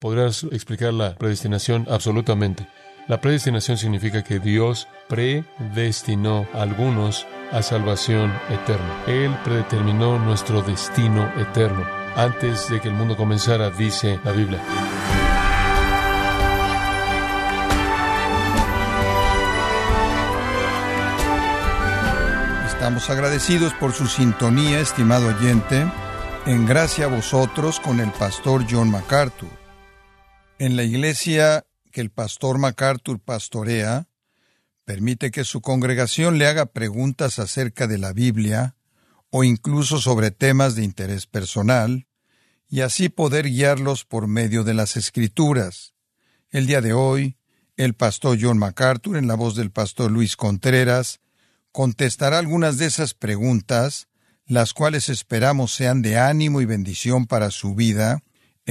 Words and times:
¿Podrías 0.00 0.44
explicar 0.44 0.94
la 0.94 1.14
predestinación? 1.14 1.86
Absolutamente. 1.90 2.66
La 3.06 3.20
predestinación 3.20 3.76
significa 3.76 4.24
que 4.24 4.38
Dios 4.38 4.88
predestinó 5.10 6.46
a 6.54 6.62
algunos 6.62 7.26
a 7.52 7.60
salvación 7.60 8.32
eterna. 8.48 9.04
Él 9.06 9.36
predeterminó 9.44 10.18
nuestro 10.18 10.62
destino 10.62 11.30
eterno. 11.38 11.84
Antes 12.16 12.70
de 12.70 12.80
que 12.80 12.88
el 12.88 12.94
mundo 12.94 13.14
comenzara, 13.14 13.68
dice 13.68 14.18
la 14.24 14.32
Biblia. 14.32 14.62
Estamos 22.68 23.10
agradecidos 23.10 23.74
por 23.74 23.92
su 23.92 24.06
sintonía, 24.06 24.80
estimado 24.80 25.28
oyente, 25.28 25.86
en 26.46 26.64
gracia 26.64 27.04
a 27.04 27.08
vosotros 27.08 27.78
con 27.80 28.00
el 28.00 28.10
pastor 28.12 28.64
John 28.66 28.90
MacArthur. 28.90 29.59
En 30.60 30.76
la 30.76 30.84
iglesia 30.84 31.64
que 31.90 32.02
el 32.02 32.10
pastor 32.10 32.58
MacArthur 32.58 33.18
pastorea, 33.18 34.08
permite 34.84 35.30
que 35.30 35.44
su 35.44 35.62
congregación 35.62 36.36
le 36.36 36.46
haga 36.46 36.66
preguntas 36.66 37.38
acerca 37.38 37.86
de 37.86 37.96
la 37.96 38.12
Biblia 38.12 38.76
o 39.30 39.42
incluso 39.42 40.02
sobre 40.02 40.30
temas 40.30 40.74
de 40.74 40.84
interés 40.84 41.26
personal, 41.26 42.06
y 42.68 42.82
así 42.82 43.08
poder 43.08 43.46
guiarlos 43.48 44.04
por 44.04 44.26
medio 44.26 44.62
de 44.62 44.74
las 44.74 44.98
escrituras. 44.98 45.94
El 46.50 46.66
día 46.66 46.82
de 46.82 46.92
hoy, 46.92 47.38
el 47.78 47.94
pastor 47.94 48.36
John 48.38 48.58
MacArthur, 48.58 49.16
en 49.16 49.28
la 49.28 49.36
voz 49.36 49.56
del 49.56 49.70
pastor 49.70 50.10
Luis 50.10 50.36
Contreras, 50.36 51.20
contestará 51.72 52.38
algunas 52.38 52.76
de 52.76 52.84
esas 52.84 53.14
preguntas, 53.14 54.08
las 54.44 54.74
cuales 54.74 55.08
esperamos 55.08 55.72
sean 55.72 56.02
de 56.02 56.18
ánimo 56.18 56.60
y 56.60 56.66
bendición 56.66 57.24
para 57.24 57.50
su 57.50 57.74
vida, 57.74 58.22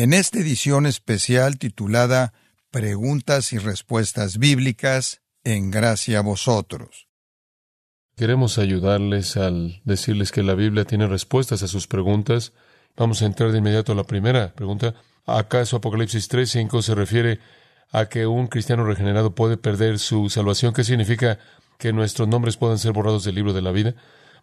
en 0.01 0.13
esta 0.13 0.39
edición 0.39 0.85
especial 0.85 1.57
titulada 1.57 2.31
Preguntas 2.71 3.51
y 3.51 3.57
Respuestas 3.57 4.37
Bíblicas 4.37 5.19
en 5.43 5.71
gracia 5.71 6.19
a 6.19 6.21
vosotros. 6.21 7.09
Queremos 8.15 8.59
ayudarles 8.59 9.35
al 9.35 9.81
decirles 9.83 10.31
que 10.31 10.41
la 10.41 10.53
Biblia 10.53 10.85
tiene 10.85 11.05
respuestas 11.05 11.63
a 11.63 11.67
sus 11.67 11.87
preguntas. 11.87 12.53
Vamos 12.95 13.21
a 13.21 13.25
entrar 13.25 13.51
de 13.51 13.57
inmediato 13.57 13.91
a 13.91 13.95
la 13.95 14.05
primera 14.05 14.53
pregunta. 14.53 14.95
¿Acaso 15.25 15.75
Apocalipsis 15.75 16.29
3.5 16.29 16.81
se 16.81 16.95
refiere 16.95 17.39
a 17.91 18.05
que 18.05 18.25
un 18.25 18.47
cristiano 18.47 18.85
regenerado 18.85 19.35
puede 19.35 19.57
perder 19.57 19.99
su 19.99 20.29
salvación? 20.29 20.73
¿Qué 20.73 20.85
significa 20.85 21.39
que 21.77 21.91
nuestros 21.91 22.29
nombres 22.29 22.55
puedan 22.55 22.79
ser 22.79 22.93
borrados 22.93 23.25
del 23.25 23.35
libro 23.35 23.51
de 23.51 23.61
la 23.61 23.73
vida? 23.73 23.95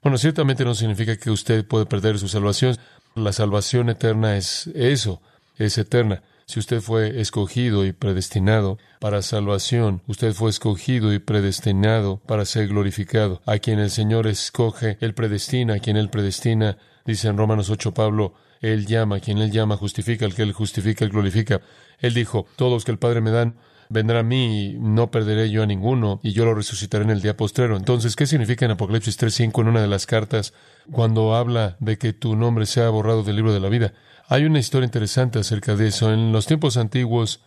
Bueno, 0.03 0.19
ciertamente 0.19 0.67
no 0.67 0.75
significa 0.75 1.17
que 1.17 1.31
usted 1.31 1.67
puede 1.67 1.87
perder 1.87 2.19
su 2.19 2.29
salvación. 2.29 2.77
La 3.15 3.33
salvación 3.33 3.89
eterna 3.89 4.37
es 4.37 4.67
eso, 4.75 5.23
es 5.59 5.79
eterna. 5.79 6.23
Si 6.47 6.61
usted 6.61 6.81
fue 6.81 7.21
escogido 7.21 7.85
y 7.85 7.93
predestinado 7.93 8.79
para 9.01 9.23
salvación, 9.23 10.03
usted 10.07 10.33
fue 10.33 10.51
escogido 10.51 11.13
y 11.13 11.19
predestinado 11.19 12.19
para 12.19 12.45
ser 12.45 12.69
glorificado. 12.69 13.43
A 13.47 13.59
quien 13.59 13.81
el 13.81 13.91
Señor 13.91 14.29
escoge, 14.29 14.97
Él 15.01 15.13
predestina, 15.13 15.75
a 15.75 15.79
quien 15.81 15.97
Él 15.97 16.09
predestina, 16.09 16.79
dice 17.05 17.27
en 17.29 17.37
Romanos 17.37 17.69
8 17.69 17.93
Pablo, 17.95 18.35
Él 18.61 18.87
llama, 18.87 19.17
a 19.17 19.21
quien 19.21 19.39
Él 19.39 19.51
llama 19.51 19.77
justifica, 19.77 20.25
al 20.25 20.35
que 20.35 20.43
Él 20.43 20.53
justifica, 20.53 21.05
Él 21.05 21.11
glorifica. 21.11 21.63
Él 21.98 22.15
dijo, 22.15 22.47
todos 22.55 22.85
que 22.85 22.93
el 22.93 22.98
Padre 22.98 23.20
me 23.20 23.33
dan, 23.33 23.57
vendrá 23.89 24.20
a 24.20 24.23
mí 24.23 24.70
y 24.70 24.79
no 24.79 25.11
perderé 25.11 25.51
yo 25.51 25.62
a 25.62 25.67
ninguno, 25.67 26.20
y 26.23 26.33
yo 26.33 26.45
lo 26.45 26.55
resucitaré 26.55 27.05
en 27.05 27.11
el 27.11 27.23
día 27.23 27.37
postrero. 27.37 27.77
Entonces, 27.77 28.17
¿qué 28.17 28.27
significa 28.27 28.65
en 28.65 28.73
Apocalipsis 28.73 29.19
3.5 29.19 29.62
en 29.62 29.69
una 29.69 29.81
de 29.81 29.89
las 29.89 30.06
cartas 30.06 30.53
cuando 30.91 31.34
habla 31.34 31.77
de 31.81 31.98
que 31.98 32.12
tu 32.12 32.37
nombre 32.37 32.67
sea 32.67 32.89
borrado 32.89 33.23
del 33.23 33.37
libro 33.37 33.53
de 33.53 33.61
la 33.61 33.69
vida? 33.69 33.92
Hay 34.29 34.45
una 34.45 34.59
historia 34.59 34.87
interesante 34.87 35.39
acerca 35.39 35.77
de 35.77 35.89
eso. 35.89 36.12
En 36.12 36.33
los 36.33 36.47
tiempos 36.47 36.77
antiguos, 36.77 37.41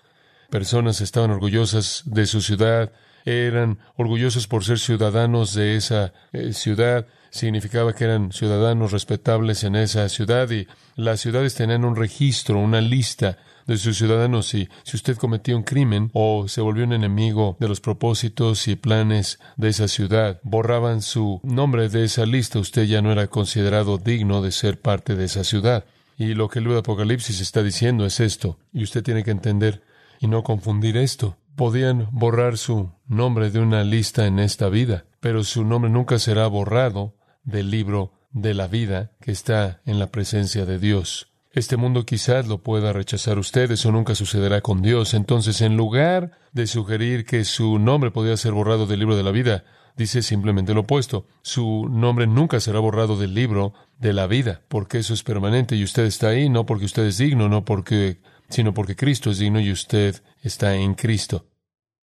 personas 0.49 1.01
estaban 1.01 1.31
orgullosas 1.31 2.03
de 2.05 2.25
su 2.25 2.41
ciudad, 2.41 2.91
eran 3.25 3.79
orgullosos 3.95 4.47
por 4.47 4.63
ser 4.63 4.79
ciudadanos 4.79 5.53
de 5.53 5.75
esa 5.75 6.13
eh, 6.31 6.53
ciudad, 6.53 7.05
significaba 7.29 7.93
que 7.93 8.05
eran 8.05 8.31
ciudadanos 8.31 8.91
respetables 8.91 9.63
en 9.63 9.75
esa 9.75 10.07
ciudad 10.09 10.49
y 10.49 10.67
las 10.95 11.19
ciudades 11.19 11.53
tenían 11.53 11.85
un 11.85 11.95
registro, 11.95 12.59
una 12.59 12.81
lista 12.81 13.37
de 13.73 13.77
sus 13.77 13.97
ciudadanos 13.97 14.53
y 14.55 14.67
si 14.83 14.97
usted 14.97 15.15
cometía 15.15 15.55
un 15.55 15.63
crimen 15.63 16.09
o 16.13 16.47
se 16.47 16.59
volvió 16.59 16.85
un 16.85 16.93
enemigo 16.93 17.55
de 17.59 17.67
los 17.67 17.81
propósitos 17.81 18.67
y 18.67 18.75
planes 18.75 19.39
de 19.57 19.69
esa 19.69 19.87
ciudad, 19.87 20.39
borraban 20.43 21.01
su 21.01 21.39
nombre 21.43 21.87
de 21.87 22.03
esa 22.03 22.25
lista, 22.25 22.59
usted 22.59 22.85
ya 22.85 23.01
no 23.01 23.11
era 23.11 23.27
considerado 23.27 23.99
digno 23.99 24.41
de 24.41 24.51
ser 24.51 24.81
parte 24.81 25.15
de 25.15 25.25
esa 25.25 25.43
ciudad. 25.43 25.85
Y 26.17 26.33
lo 26.33 26.49
que 26.49 26.59
el 26.59 26.65
libro 26.65 26.79
Apocalipsis 26.79 27.39
está 27.41 27.61
diciendo 27.61 28.05
es 28.05 28.19
esto, 28.19 28.57
y 28.73 28.83
usted 28.83 29.03
tiene 29.03 29.23
que 29.23 29.31
entender 29.31 29.83
y 30.19 30.27
no 30.27 30.43
confundir 30.43 30.97
esto. 30.97 31.37
Podían 31.55 32.07
borrar 32.11 32.57
su 32.57 32.91
nombre 33.07 33.51
de 33.51 33.59
una 33.59 33.83
lista 33.83 34.25
en 34.25 34.39
esta 34.39 34.67
vida, 34.69 35.05
pero 35.19 35.43
su 35.43 35.63
nombre 35.63 35.91
nunca 35.91 36.17
será 36.17 36.47
borrado 36.47 37.15
del 37.43 37.69
libro 37.69 38.13
de 38.31 38.53
la 38.53 38.67
vida 38.67 39.11
que 39.21 39.31
está 39.31 39.81
en 39.85 39.99
la 39.99 40.07
presencia 40.07 40.65
de 40.65 40.79
Dios. 40.79 41.29
Este 41.59 41.75
mundo 41.75 42.05
quizás 42.05 42.47
lo 42.47 42.63
pueda 42.63 42.93
rechazar 42.93 43.37
usted, 43.37 43.69
eso 43.69 43.91
nunca 43.91 44.15
sucederá 44.15 44.61
con 44.61 44.81
Dios. 44.81 45.13
Entonces, 45.13 45.59
en 45.59 45.75
lugar 45.75 46.31
de 46.53 46.67
sugerir 46.67 47.25
que 47.25 47.43
su 47.43 47.79
nombre 47.79 48.11
podría 48.11 48.37
ser 48.37 48.53
borrado 48.53 48.85
del 48.85 48.99
libro 48.99 49.17
de 49.17 49.23
la 49.23 49.31
vida, 49.31 49.65
dice 49.97 50.21
simplemente 50.21 50.73
lo 50.73 50.81
opuesto. 50.81 51.27
Su 51.41 51.89
nombre 51.89 52.27
nunca 52.27 52.61
será 52.61 52.79
borrado 52.79 53.17
del 53.17 53.33
libro 53.33 53.73
de 53.97 54.13
la 54.13 54.25
vida, 54.25 54.61
porque 54.69 54.99
eso 54.99 55.13
es 55.13 55.21
permanente 55.21 55.75
y 55.75 55.83
usted 55.83 56.05
está 56.05 56.29
ahí 56.29 56.47
no 56.47 56.65
porque 56.65 56.85
usted 56.85 57.03
es 57.03 57.17
digno, 57.17 57.49
no 57.49 57.65
porque, 57.65 58.21
sino 58.47 58.73
porque 58.73 58.95
Cristo 58.95 59.29
es 59.29 59.39
digno 59.39 59.59
y 59.59 59.69
usted 59.73 60.15
está 60.41 60.75
en 60.75 60.93
Cristo. 60.93 61.45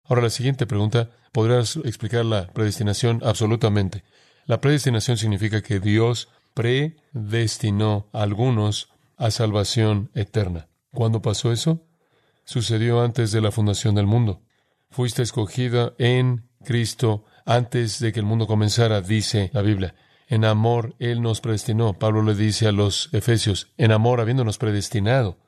Ahora 0.05 0.23
la 0.23 0.31
siguiente 0.31 0.69
pregunta, 0.69 1.11
¿podrás 1.33 1.75
explicar 1.79 2.25
la 2.25 2.47
predestinación? 2.47 3.21
Absolutamente. 3.25 4.05
La 4.47 4.61
predestinación 4.61 5.17
significa 5.17 5.63
que 5.63 5.81
Dios 5.81 6.29
predestinó 6.55 8.09
a 8.13 8.23
algunos 8.23 8.93
a 9.17 9.31
salvación 9.31 10.11
eterna. 10.15 10.69
¿Cuándo 10.93 11.23
pasó 11.23 11.53
eso? 11.53 11.85
Sucedió 12.45 13.03
antes 13.03 13.33
de 13.33 13.41
la 13.41 13.51
fundación 13.51 13.95
del 13.95 14.07
mundo. 14.07 14.43
Fuiste 14.91 15.23
escogida 15.23 15.95
en 15.99 16.49
Cristo 16.65 17.25
antes 17.47 17.99
de 17.99 18.13
que 18.13 18.21
el 18.21 18.27
mundo 18.27 18.47
comenzara, 18.47 19.01
dice 19.01 19.51
la 19.53 19.63
Biblia. 19.63 19.95
En 20.29 20.45
amor 20.45 20.95
Él 20.99 21.23
nos 21.23 21.41
predestinó. 21.41 21.99
Pablo 21.99 22.23
le 22.23 22.35
dice 22.35 22.67
a 22.67 22.73
los 22.73 23.09
Efesios, 23.13 23.73
en 23.77 23.93
amor 23.93 24.21
habiéndonos 24.21 24.59
predestinado. 24.59 25.39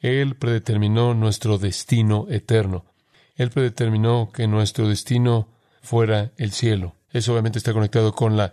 Él 0.00 0.36
predeterminó 0.36 1.14
nuestro 1.14 1.58
destino 1.58 2.26
eterno. 2.28 2.84
Él 3.34 3.50
predeterminó 3.50 4.30
que 4.32 4.46
nuestro 4.46 4.88
destino 4.88 5.48
fuera 5.82 6.32
el 6.36 6.52
cielo. 6.52 6.96
Eso 7.10 7.32
obviamente 7.32 7.58
está 7.58 7.72
conectado 7.72 8.14
con 8.14 8.36
la 8.36 8.52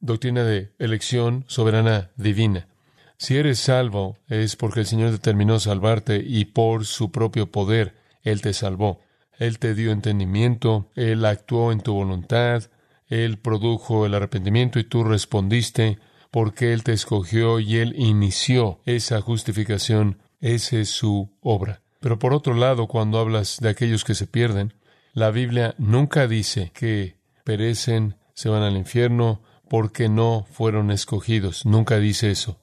doctrina 0.00 0.44
de 0.44 0.72
elección 0.78 1.44
soberana 1.46 2.10
divina. 2.16 2.68
Si 3.16 3.36
eres 3.36 3.58
salvo 3.58 4.18
es 4.28 4.56
porque 4.56 4.80
el 4.80 4.86
Señor 4.86 5.10
determinó 5.10 5.60
salvarte 5.60 6.22
y 6.24 6.46
por 6.46 6.84
su 6.84 7.10
propio 7.10 7.50
poder 7.50 7.94
Él 8.22 8.42
te 8.42 8.52
salvó. 8.52 9.00
Él 9.38 9.58
te 9.58 9.74
dio 9.74 9.92
entendimiento, 9.92 10.90
Él 10.94 11.24
actuó 11.24 11.72
en 11.72 11.80
tu 11.80 11.94
voluntad, 11.94 12.64
Él 13.08 13.38
produjo 13.38 14.06
el 14.06 14.14
arrepentimiento 14.14 14.78
y 14.78 14.84
tú 14.84 15.04
respondiste 15.04 15.98
porque 16.30 16.72
Él 16.72 16.82
te 16.82 16.92
escogió 16.92 17.60
y 17.60 17.78
Él 17.78 17.94
inició 17.96 18.80
esa 18.84 19.20
justificación. 19.20 20.18
Esa 20.40 20.76
es 20.76 20.90
su 20.90 21.30
obra. 21.40 21.82
Pero 22.00 22.18
por 22.18 22.34
otro 22.34 22.54
lado, 22.54 22.86
cuando 22.86 23.18
hablas 23.18 23.58
de 23.60 23.70
aquellos 23.70 24.04
que 24.04 24.14
se 24.14 24.26
pierden, 24.26 24.74
la 25.12 25.30
Biblia 25.30 25.74
nunca 25.78 26.26
dice 26.26 26.70
que 26.74 27.16
perecen, 27.44 28.16
se 28.34 28.48
van 28.48 28.62
al 28.62 28.76
infierno 28.76 29.42
porque 29.70 30.08
no 30.08 30.46
fueron 30.50 30.90
escogidos. 30.90 31.64
Nunca 31.64 31.98
dice 31.98 32.30
eso 32.30 32.60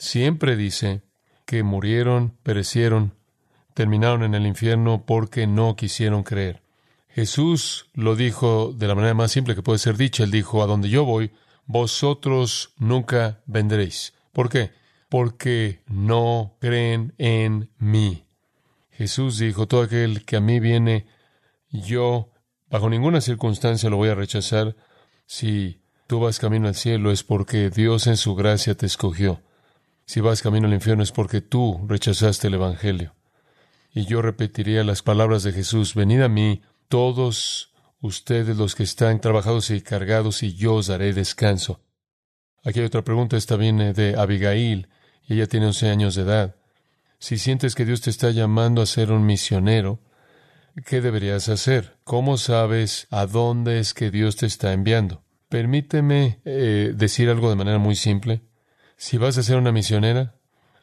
siempre 0.00 0.56
dice 0.56 1.02
que 1.44 1.62
murieron, 1.62 2.36
perecieron, 2.42 3.14
terminaron 3.74 4.24
en 4.24 4.34
el 4.34 4.46
infierno 4.46 5.04
porque 5.06 5.46
no 5.46 5.76
quisieron 5.76 6.22
creer. 6.22 6.62
Jesús 7.08 7.90
lo 7.92 8.16
dijo 8.16 8.72
de 8.72 8.88
la 8.88 8.94
manera 8.94 9.14
más 9.14 9.30
simple 9.30 9.54
que 9.54 9.62
puede 9.62 9.78
ser 9.78 9.96
dicha. 9.96 10.24
Él 10.24 10.30
dijo, 10.30 10.62
a 10.62 10.66
donde 10.66 10.88
yo 10.88 11.04
voy, 11.04 11.32
vosotros 11.66 12.72
nunca 12.78 13.42
vendréis. 13.46 14.14
¿Por 14.32 14.48
qué? 14.48 14.70
Porque 15.08 15.82
no 15.86 16.56
creen 16.60 17.14
en 17.18 17.70
mí. 17.78 18.24
Jesús 18.92 19.38
dijo, 19.38 19.66
todo 19.68 19.82
aquel 19.82 20.24
que 20.24 20.36
a 20.36 20.40
mí 20.40 20.60
viene, 20.60 21.06
yo 21.68 22.30
bajo 22.70 22.88
ninguna 22.88 23.20
circunstancia 23.20 23.90
lo 23.90 23.96
voy 23.96 24.08
a 24.08 24.14
rechazar. 24.14 24.76
Si 25.26 25.82
tú 26.06 26.20
vas 26.20 26.38
camino 26.38 26.68
al 26.68 26.74
cielo 26.74 27.10
es 27.10 27.22
porque 27.22 27.70
Dios 27.70 28.06
en 28.06 28.16
su 28.16 28.34
gracia 28.34 28.74
te 28.74 28.86
escogió. 28.86 29.42
Si 30.10 30.20
vas 30.20 30.42
camino 30.42 30.66
al 30.66 30.74
infierno 30.74 31.04
es 31.04 31.12
porque 31.12 31.40
tú 31.40 31.86
rechazaste 31.86 32.48
el 32.48 32.54
Evangelio. 32.54 33.14
Y 33.94 34.06
yo 34.06 34.22
repetiría 34.22 34.82
las 34.82 35.02
palabras 35.02 35.44
de 35.44 35.52
Jesús, 35.52 35.94
venid 35.94 36.22
a 36.22 36.28
mí 36.28 36.62
todos 36.88 37.72
ustedes 38.00 38.56
los 38.56 38.74
que 38.74 38.82
están 38.82 39.20
trabajados 39.20 39.70
y 39.70 39.80
cargados, 39.82 40.42
y 40.42 40.56
yo 40.56 40.74
os 40.74 40.88
daré 40.88 41.12
descanso. 41.12 41.84
Aquí 42.64 42.80
hay 42.80 42.86
otra 42.86 43.04
pregunta, 43.04 43.36
esta 43.36 43.54
viene 43.54 43.92
de 43.92 44.18
Abigail, 44.18 44.88
y 45.28 45.34
ella 45.34 45.46
tiene 45.46 45.66
once 45.66 45.88
años 45.88 46.16
de 46.16 46.22
edad. 46.22 46.56
Si 47.20 47.38
sientes 47.38 47.76
que 47.76 47.84
Dios 47.84 48.00
te 48.00 48.10
está 48.10 48.32
llamando 48.32 48.82
a 48.82 48.86
ser 48.86 49.12
un 49.12 49.24
misionero, 49.24 50.00
¿qué 50.86 51.00
deberías 51.00 51.48
hacer? 51.48 51.98
¿Cómo 52.02 52.36
sabes 52.36 53.06
a 53.10 53.26
dónde 53.26 53.78
es 53.78 53.94
que 53.94 54.10
Dios 54.10 54.34
te 54.34 54.46
está 54.46 54.72
enviando? 54.72 55.22
Permíteme 55.48 56.40
eh, 56.44 56.94
decir 56.96 57.30
algo 57.30 57.48
de 57.48 57.54
manera 57.54 57.78
muy 57.78 57.94
simple. 57.94 58.49
Si 59.02 59.16
vas 59.16 59.38
a 59.38 59.42
ser 59.42 59.56
una 59.56 59.72
misionera, 59.72 60.34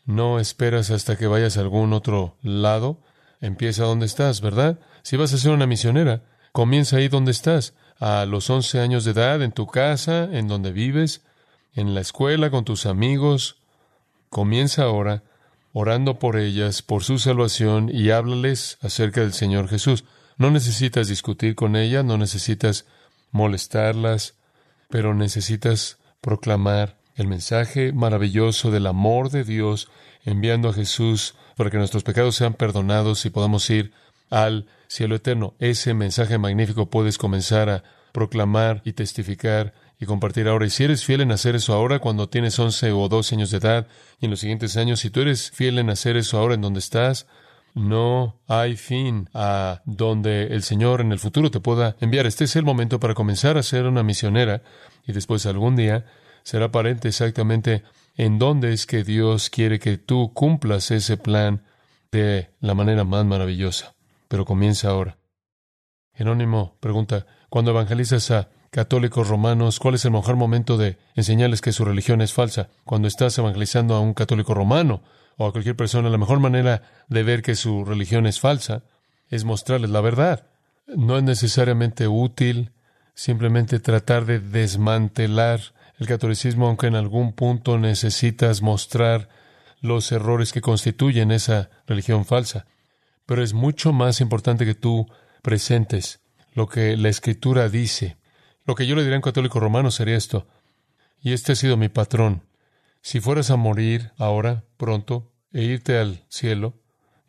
no 0.06 0.40
esperas 0.40 0.90
hasta 0.90 1.18
que 1.18 1.28
vayas 1.28 1.56
a 1.56 1.62
algún 1.62 1.94
otro 1.94 2.36
lado. 2.42 3.00
Empieza 3.42 3.84
donde 3.84 4.08
estás, 4.08 4.42
¿verdad? 4.42 4.80
Si 5.04 5.18
vas 5.18 5.34
a 5.34 5.38
ser 5.38 5.52
una 5.52 5.68
misionera, 5.68 6.24
comienza 6.52 6.98
ahí 6.98 7.10
donde 7.10 7.30
estás, 7.30 7.76
a 8.00 8.26
los 8.26 8.50
once 8.50 8.80
años 8.80 9.06
de 9.06 9.12
edad, 9.12 9.44
en 9.44 9.52
tu 9.52 9.68
casa, 9.68 10.24
en 10.32 10.48
donde 10.48 10.72
vives, 10.72 11.22
en 11.76 11.94
la 11.94 12.02
escuela, 12.02 12.50
con 12.50 12.66
tus 12.66 12.88
amigos. 12.88 13.58
Comienza 14.30 14.82
ahora 14.82 15.22
orando 15.72 16.18
por 16.18 16.38
ellas, 16.38 16.82
por 16.82 17.04
su 17.04 17.20
salvación, 17.20 17.92
y 17.94 18.10
háblales 18.10 18.80
acerca 18.82 19.22
del 19.22 19.34
Señor 19.34 19.70
Jesús. 19.70 20.06
No 20.38 20.50
necesitas 20.50 21.08
discutir 21.08 21.54
con 21.54 21.76
ellas, 21.76 22.04
no 22.04 22.18
necesitas 22.18 22.88
molestarlas, 23.30 24.34
pero 24.90 25.14
necesitas 25.14 26.00
proclamar 26.20 26.97
el 27.18 27.28
mensaje 27.28 27.92
maravilloso 27.92 28.72
del 28.72 28.88
amor 28.88 29.30
de 29.30 29.44
Dios, 29.44 29.90
enviando 30.24 30.70
a 30.70 30.74
Jesús 30.74 31.36
para 31.56 31.70
que 31.70 31.78
nuestros 31.78 32.04
pecados 32.04 32.36
sean 32.36 32.54
perdonados 32.54 33.26
y 33.26 33.32
podamos 33.32 33.70
ir 33.70 33.92
al 34.30 34.68
cielo 34.88 35.16
eterno. 35.16 35.56
Ese 35.60 35.94
mensaje 35.94 36.38
magnífico 36.38 36.90
puedes 36.90 37.18
comenzar 37.18 37.70
a 37.70 37.84
proclamar 38.12 38.82
y 38.86 38.94
testificar 38.94 39.74
y 40.00 40.06
compartir 40.06 40.48
ahora. 40.48 40.68
Y 40.68 40.70
si 40.70 40.84
eres 40.84 41.04
fiel 41.04 41.22
en 41.22 41.32
hacer 41.32 41.56
eso 41.56 41.74
ahora, 41.74 42.00
cuando 42.00 42.30
tienes 42.30 42.58
11 42.58 42.92
o 42.92 43.10
12 43.10 43.36
años 43.36 43.52
de 43.52 43.58
edad, 43.58 43.88
y 44.20 44.26
en 44.26 44.32
los 44.32 44.40
siguientes 44.40 44.78
años, 44.78 45.00
si 45.00 45.10
tú 45.10 45.22
eres 45.22 45.50
fiel 45.52 45.80
en 45.80 45.90
hacer 45.90 46.18
eso 46.18 46.38
ahora 46.38 46.54
en 46.54 46.62
donde 46.62 46.80
estás, 46.80 47.26
no 47.74 48.40
hay 48.48 48.76
fin 48.76 49.30
a 49.34 49.82
donde 49.86 50.48
el 50.48 50.64
Señor 50.64 51.02
en 51.02 51.12
el 51.12 51.20
futuro 51.20 51.52
te 51.52 51.60
pueda 51.60 51.96
enviar. 52.00 52.26
Este 52.26 52.46
es 52.46 52.56
el 52.56 52.64
momento 52.64 53.00
para 53.00 53.14
comenzar 53.14 53.58
a 53.58 53.64
ser 53.64 53.86
una 53.86 54.04
misionera 54.04 54.62
y 55.06 55.14
después 55.14 55.46
algún 55.46 55.76
día 55.76 56.06
será 56.48 56.68
aparente 56.68 57.10
exactamente 57.10 57.84
en 58.16 58.40
dónde 58.40 58.72
es 58.72 58.86
que 58.86 59.04
Dios 59.04 59.50
quiere 59.50 59.80
que 59.80 59.98
tú 59.98 60.32
cumplas 60.34 60.92
ese 60.92 61.18
plan 61.18 61.66
de 62.10 62.52
la 62.62 62.74
manera 62.74 63.04
más 63.04 63.26
maravillosa. 63.26 63.96
Pero 64.30 64.46
comienza 64.46 64.88
ahora. 64.88 65.18
Jerónimo 66.14 66.78
pregunta, 66.80 67.26
cuando 67.50 67.72
evangelizas 67.72 68.32
a 68.32 68.48
católicos 68.72 69.28
romanos, 69.28 69.82
¿cuál 69.82 69.96
es 69.96 70.06
el 70.06 70.12
mejor 70.12 70.38
momento 70.38 70.78
de 70.78 70.98
enseñarles 71.16 71.60
que 71.60 71.74
su 71.74 71.84
religión 71.84 72.22
es 72.22 72.32
falsa? 72.32 72.70
Cuando 72.86 73.10
estás 73.10 73.38
evangelizando 73.38 73.96
a 73.96 74.00
un 74.00 74.14
católico 74.14 74.54
romano 74.54 75.04
o 75.36 75.48
a 75.48 75.52
cualquier 75.52 75.76
persona, 75.76 76.10
la 76.10 76.18
mejor 76.18 76.40
manera 76.40 76.82
de 77.10 77.24
ver 77.24 77.42
que 77.42 77.56
su 77.56 77.84
religión 77.84 78.26
es 78.26 78.40
falsa 78.40 78.84
es 79.28 79.44
mostrarles 79.44 79.90
la 79.90 80.00
verdad. 80.00 80.48
No 80.86 81.18
es 81.18 81.24
necesariamente 81.24 82.08
útil 82.08 82.72
simplemente 83.16 83.82
tratar 83.82 84.26
de 84.26 84.40
desmantelar 84.40 85.76
el 85.98 86.08
catolicismo, 86.08 86.68
aunque 86.68 86.88
en 86.88 86.96
algún 86.96 87.34
punto 87.34 87.78
necesitas 87.78 88.62
mostrar 88.62 89.30
los 89.82 90.12
errores 90.12 90.54
que 90.54 90.62
constituyen 90.62 91.32
esa 91.32 91.70
religión 91.86 92.26
falsa. 92.26 92.68
Pero 93.26 93.44
es 93.44 93.54
mucho 93.54 93.94
más 93.94 94.22
importante 94.22 94.66
que 94.66 94.76
tú 94.76 95.08
presentes 95.42 96.22
lo 96.54 96.68
que 96.68 96.98
la 96.98 97.10
Escritura 97.10 97.70
dice. 97.70 98.18
Lo 98.66 98.76
que 98.76 98.88
yo 98.88 98.96
le 98.96 99.02
diría 99.02 99.16
a 99.16 99.20
un 99.20 99.24
católico 99.24 99.60
romano 99.60 99.92
sería 99.92 100.18
esto. 100.18 100.48
Y 101.22 101.34
este 101.34 101.54
ha 101.54 101.56
sido 101.56 101.78
mi 101.78 101.90
patrón. 101.90 102.44
Si 103.02 103.20
fueras 103.20 103.52
a 103.52 103.56
morir 103.56 104.12
ahora, 104.18 104.66
pronto, 104.78 105.32
e 105.54 105.64
irte 105.64 105.98
al 105.98 106.26
cielo 106.30 106.80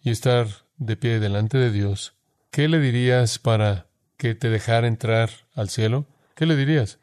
y 0.02 0.10
estar 0.10 0.46
de 0.76 0.96
pie 0.96 1.20
delante 1.20 1.58
de 1.58 1.70
Dios, 1.70 2.14
¿qué 2.50 2.68
le 2.68 2.80
dirías 2.80 3.38
para 3.38 3.86
que 4.16 4.34
te 4.34 4.50
dejara 4.50 4.88
entrar 4.88 5.30
al 5.54 5.68
cielo? 5.68 6.06
¿Qué 6.34 6.46
le 6.46 6.56
dirías? 6.56 6.98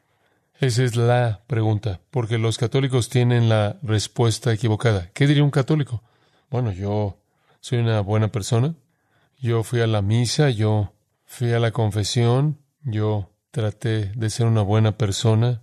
Esa 0.59 0.83
es 0.83 0.95
la 0.95 1.43
pregunta, 1.47 1.99
porque 2.11 2.37
los 2.37 2.57
católicos 2.57 3.09
tienen 3.09 3.49
la 3.49 3.77
respuesta 3.83 4.53
equivocada. 4.53 5.11
¿Qué 5.13 5.27
diría 5.27 5.43
un 5.43 5.51
católico? 5.51 6.01
Bueno, 6.49 6.71
yo 6.71 7.19
soy 7.59 7.79
una 7.79 7.99
buena 7.99 8.29
persona, 8.31 8.73
yo 9.37 9.63
fui 9.63 9.81
a 9.81 9.87
la 9.87 10.01
misa, 10.01 10.49
yo 10.49 10.93
fui 11.25 11.51
a 11.51 11.59
la 11.59 11.71
confesión, 11.71 12.57
yo 12.83 13.31
traté 13.51 14.13
de 14.15 14.29
ser 14.29 14.45
una 14.45 14.61
buena 14.61 14.97
persona, 14.97 15.61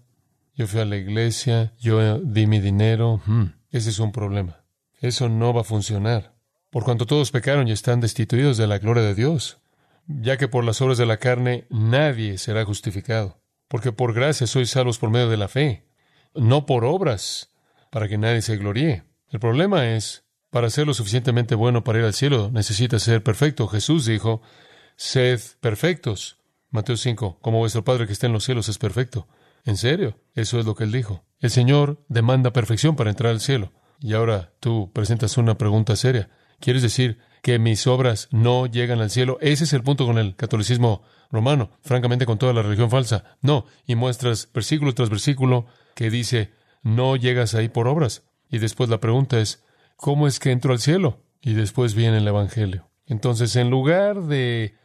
yo 0.54 0.66
fui 0.66 0.80
a 0.80 0.84
la 0.84 0.96
iglesia, 0.96 1.72
yo 1.78 2.18
di 2.18 2.46
mi 2.46 2.60
dinero. 2.60 3.22
Hmm, 3.24 3.46
ese 3.70 3.88
es 3.88 3.98
un 3.98 4.12
problema. 4.12 4.64
Eso 5.00 5.30
no 5.30 5.54
va 5.54 5.62
a 5.62 5.64
funcionar, 5.64 6.34
por 6.68 6.84
cuanto 6.84 7.06
todos 7.06 7.30
pecaron 7.30 7.66
y 7.66 7.72
están 7.72 8.00
destituidos 8.00 8.58
de 8.58 8.66
la 8.66 8.78
gloria 8.78 9.02
de 9.02 9.14
Dios, 9.14 9.58
ya 10.06 10.36
que 10.36 10.48
por 10.48 10.64
las 10.64 10.82
obras 10.82 10.98
de 10.98 11.06
la 11.06 11.16
carne 11.16 11.66
nadie 11.70 12.36
será 12.36 12.66
justificado 12.66 13.41
porque 13.72 13.90
por 13.90 14.12
gracia 14.12 14.46
sois 14.46 14.68
salvos 14.68 14.98
por 14.98 15.08
medio 15.08 15.30
de 15.30 15.38
la 15.38 15.48
fe, 15.48 15.86
no 16.34 16.66
por 16.66 16.84
obras, 16.84 17.54
para 17.90 18.06
que 18.06 18.18
nadie 18.18 18.42
se 18.42 18.58
gloríe. 18.58 19.04
El 19.30 19.40
problema 19.40 19.88
es, 19.96 20.24
para 20.50 20.68
ser 20.68 20.86
lo 20.86 20.92
suficientemente 20.92 21.54
bueno 21.54 21.82
para 21.82 22.00
ir 22.00 22.04
al 22.04 22.12
cielo, 22.12 22.50
necesitas 22.52 23.02
ser 23.02 23.22
perfecto. 23.22 23.66
Jesús 23.68 24.04
dijo, 24.04 24.42
sed 24.96 25.40
perfectos. 25.62 26.36
Mateo 26.68 26.98
5, 26.98 27.38
como 27.40 27.60
vuestro 27.60 27.82
Padre 27.82 28.06
que 28.06 28.12
está 28.12 28.26
en 28.26 28.34
los 28.34 28.44
cielos 28.44 28.68
es 28.68 28.76
perfecto. 28.76 29.26
En 29.64 29.78
serio, 29.78 30.18
eso 30.34 30.60
es 30.60 30.66
lo 30.66 30.74
que 30.74 30.84
él 30.84 30.92
dijo. 30.92 31.24
El 31.40 31.48
Señor 31.48 32.04
demanda 32.08 32.52
perfección 32.52 32.94
para 32.94 33.08
entrar 33.08 33.32
al 33.32 33.40
cielo. 33.40 33.72
Y 34.00 34.12
ahora 34.12 34.52
tú 34.60 34.92
presentas 34.92 35.38
una 35.38 35.56
pregunta 35.56 35.96
seria. 35.96 36.28
¿Quieres 36.60 36.82
decir 36.82 37.20
que 37.42 37.58
mis 37.58 37.86
obras 37.86 38.28
no 38.30 38.66
llegan 38.66 39.00
al 39.00 39.10
cielo? 39.10 39.38
Ese 39.40 39.64
es 39.64 39.72
el 39.72 39.82
punto 39.82 40.06
con 40.06 40.18
el 40.18 40.36
catolicismo 40.36 41.02
romano, 41.30 41.70
francamente 41.82 42.26
con 42.26 42.38
toda 42.38 42.52
la 42.52 42.62
religión 42.62 42.90
falsa. 42.90 43.36
No, 43.42 43.66
y 43.86 43.94
muestras 43.94 44.48
versículo 44.52 44.94
tras 44.94 45.10
versículo 45.10 45.66
que 45.94 46.08
dice, 46.08 46.52
no 46.82 47.16
llegas 47.16 47.54
ahí 47.54 47.68
por 47.68 47.88
obras. 47.88 48.22
Y 48.48 48.58
después 48.58 48.88
la 48.90 49.00
pregunta 49.00 49.40
es, 49.40 49.64
¿cómo 49.96 50.26
es 50.26 50.38
que 50.38 50.50
entro 50.50 50.72
al 50.72 50.78
cielo? 50.78 51.20
Y 51.40 51.54
después 51.54 51.94
viene 51.94 52.18
el 52.18 52.28
Evangelio. 52.28 52.88
Entonces, 53.06 53.56
en 53.56 53.70
lugar 53.70 54.22
de 54.22 54.76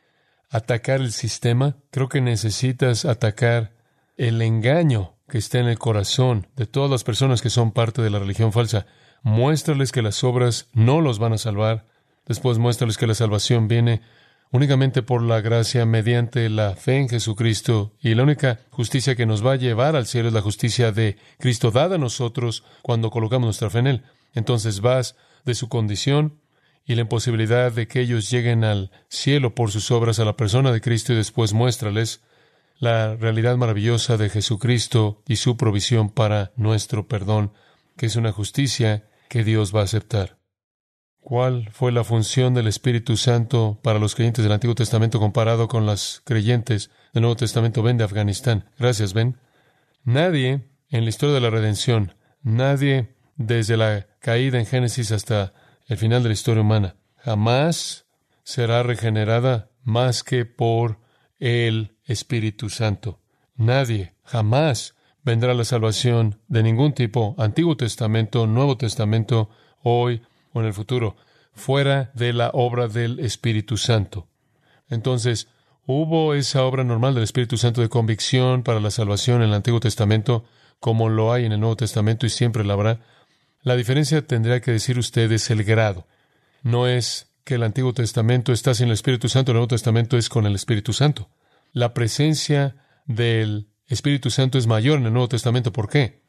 atacar 0.50 1.02
el 1.02 1.12
sistema, 1.12 1.78
creo 1.92 2.10
que 2.10 2.22
necesitas 2.22 3.06
atacar 3.06 3.74
el 4.16 4.42
engaño 4.42 5.16
que 5.28 5.38
está 5.38 5.60
en 5.60 5.68
el 5.68 5.78
corazón 5.78 6.48
de 6.56 6.66
todas 6.66 6.90
las 6.90 7.04
personas 7.04 7.42
que 7.42 7.50
son 7.50 7.72
parte 7.72 8.02
de 8.02 8.10
la 8.10 8.20
religión 8.20 8.54
falsa. 8.54 8.86
Muéstrales 9.22 9.92
que 9.92 10.02
las 10.02 10.24
obras 10.24 10.70
no 10.74 11.02
los 11.02 11.20
van 11.20 11.34
a 11.34 11.38
salvar. 11.38 11.86
Después 12.28 12.58
muéstrales 12.58 12.98
que 12.98 13.08
la 13.08 13.16
salvación 13.16 13.68
viene 13.68 14.02
únicamente 14.52 15.02
por 15.02 15.22
la 15.22 15.42
gracia 15.42 15.86
mediante 15.86 16.50
la 16.50 16.76
fe 16.76 16.98
en 16.98 17.10
Jesucristo 17.10 17.94
y 18.02 18.16
la 18.16 18.24
única 18.24 18.60
justicia 18.70 19.16
que 19.16 19.26
nos 19.26 19.46
va 19.46 19.54
a 19.54 19.58
llevar 19.58 19.96
al 19.96 20.06
cielo 20.06 20.28
es 20.28 20.34
la 20.34 20.42
justicia 20.42 20.92
de 20.92 21.18
Cristo 21.40 21.72
dada 21.72 21.96
a 21.96 22.00
nosotros 22.00 22.64
cuando 22.82 23.10
colocamos 23.10 23.48
nuestra 23.48 23.70
fe 23.70 23.80
en 23.80 23.88
Él. 23.88 24.04
Entonces 24.34 24.82
vas 24.82 25.16
de 25.46 25.56
su 25.56 25.70
condición 25.70 26.40
y 26.86 26.96
la 26.96 27.02
imposibilidad 27.02 27.72
de 27.72 27.88
que 27.88 28.02
ellos 28.02 28.30
lleguen 28.30 28.64
al 28.64 28.92
cielo 29.10 29.56
por 29.56 29.72
sus 29.72 29.92
obras 29.92 30.20
a 30.20 30.26
la 30.26 30.38
persona 30.38 30.72
de 30.72 30.82
Cristo 30.82 31.14
y 31.14 31.18
después 31.18 31.54
muéstrales 31.54 32.22
la 32.80 33.16
realidad 33.16 33.58
maravillosa 33.58 34.18
de 34.18 34.30
Jesucristo 34.30 35.22
y 35.28 35.38
su 35.38 35.58
provisión 35.58 36.10
para 36.10 36.52
nuestro 36.56 37.08
perdón, 37.08 37.52
que 37.98 38.06
es 38.06 38.16
una 38.16 38.32
justicia 38.32 39.10
que 39.30 39.44
Dios 39.44 39.76
va 39.76 39.82
a 39.82 39.86
aceptar. 39.86 40.38
¿Cuál 41.28 41.68
fue 41.74 41.92
la 41.92 42.06
función 42.06 42.54
del 42.54 42.68
Espíritu 42.68 43.18
Santo 43.18 43.80
para 43.82 44.00
los 44.00 44.16
creyentes 44.16 44.46
del 44.46 44.54
Antiguo 44.54 44.76
Testamento 44.76 45.20
comparado 45.20 45.68
con 45.68 45.86
las 45.86 46.22
creyentes 46.24 46.90
del 47.12 47.24
Nuevo 47.24 47.36
Testamento? 47.36 47.84
Ben 47.84 47.98
de 47.98 48.06
Afganistán. 48.06 48.64
Gracias, 48.80 49.14
Ben. 49.14 49.36
Nadie 50.06 50.70
en 50.88 51.04
la 51.04 51.10
historia 51.10 51.36
de 51.36 51.42
la 51.42 51.50
redención, 51.50 52.16
nadie 52.44 53.14
desde 53.36 53.76
la 53.76 54.08
caída 54.22 54.58
en 54.58 54.66
Génesis 54.66 55.12
hasta 55.12 55.52
el 55.88 55.98
final 55.98 56.24
de 56.24 56.30
la 56.30 56.34
historia 56.34 56.62
humana, 56.62 56.96
jamás 57.18 58.06
será 58.44 58.82
regenerada 58.82 59.70
más 59.84 60.24
que 60.24 60.46
por 60.46 60.98
el 61.40 61.98
Espíritu 62.06 62.70
Santo. 62.70 63.20
Nadie 63.58 64.14
jamás 64.24 64.96
vendrá 65.24 65.54
la 65.54 65.66
salvación 65.66 66.40
de 66.48 66.64
ningún 66.64 66.94
tipo, 66.94 67.36
Antiguo 67.38 67.76
Testamento, 67.76 68.48
Nuevo 68.48 68.78
Testamento, 68.78 69.50
hoy 69.84 70.22
en 70.60 70.68
el 70.68 70.74
futuro, 70.74 71.16
fuera 71.54 72.12
de 72.14 72.34
la 72.34 72.52
obra 72.54 72.88
del 72.88 73.20
Espíritu 73.20 73.78
Santo. 73.78 74.28
Entonces, 74.90 75.48
hubo 75.86 76.34
esa 76.34 76.64
obra 76.64 76.84
normal 76.84 77.14
del 77.14 77.24
Espíritu 77.24 77.58
Santo 77.58 77.82
de 77.82 77.90
convicción 77.90 78.64
para 78.64 78.80
la 78.80 78.92
salvación 78.92 79.42
en 79.42 79.50
el 79.50 79.56
Antiguo 79.56 79.80
Testamento, 79.80 80.46
como 80.80 81.10
lo 81.10 81.34
hay 81.34 81.46
en 81.46 81.52
el 81.52 81.60
Nuevo 81.60 81.76
Testamento 81.76 82.26
y 82.26 82.30
siempre 82.30 82.64
la 82.64 82.74
habrá. 82.74 83.00
La 83.64 83.76
diferencia 83.76 84.26
tendría 84.26 84.62
que 84.62 84.72
decir 84.72 85.00
usted 85.00 85.32
es 85.32 85.50
el 85.50 85.64
grado. 85.64 86.06
No 86.62 86.88
es 86.88 87.32
que 87.44 87.56
el 87.56 87.64
Antiguo 87.64 87.94
Testamento 87.94 88.52
está 88.52 88.74
sin 88.74 88.88
el 88.88 88.94
Espíritu 88.94 89.30
Santo, 89.30 89.52
el 89.52 89.56
Nuevo 89.56 89.70
Testamento 89.70 90.18
es 90.18 90.30
con 90.30 90.46
el 90.46 90.56
Espíritu 90.56 90.94
Santo. 90.94 91.30
La 91.74 91.94
presencia 91.94 92.76
del 93.06 93.70
Espíritu 93.88 94.30
Santo 94.30 94.58
es 94.58 94.68
mayor 94.68 95.00
en 95.00 95.08
el 95.08 95.14
Nuevo 95.14 95.30
Testamento. 95.30 95.72
¿Por 95.72 95.90
qué? 95.90 96.27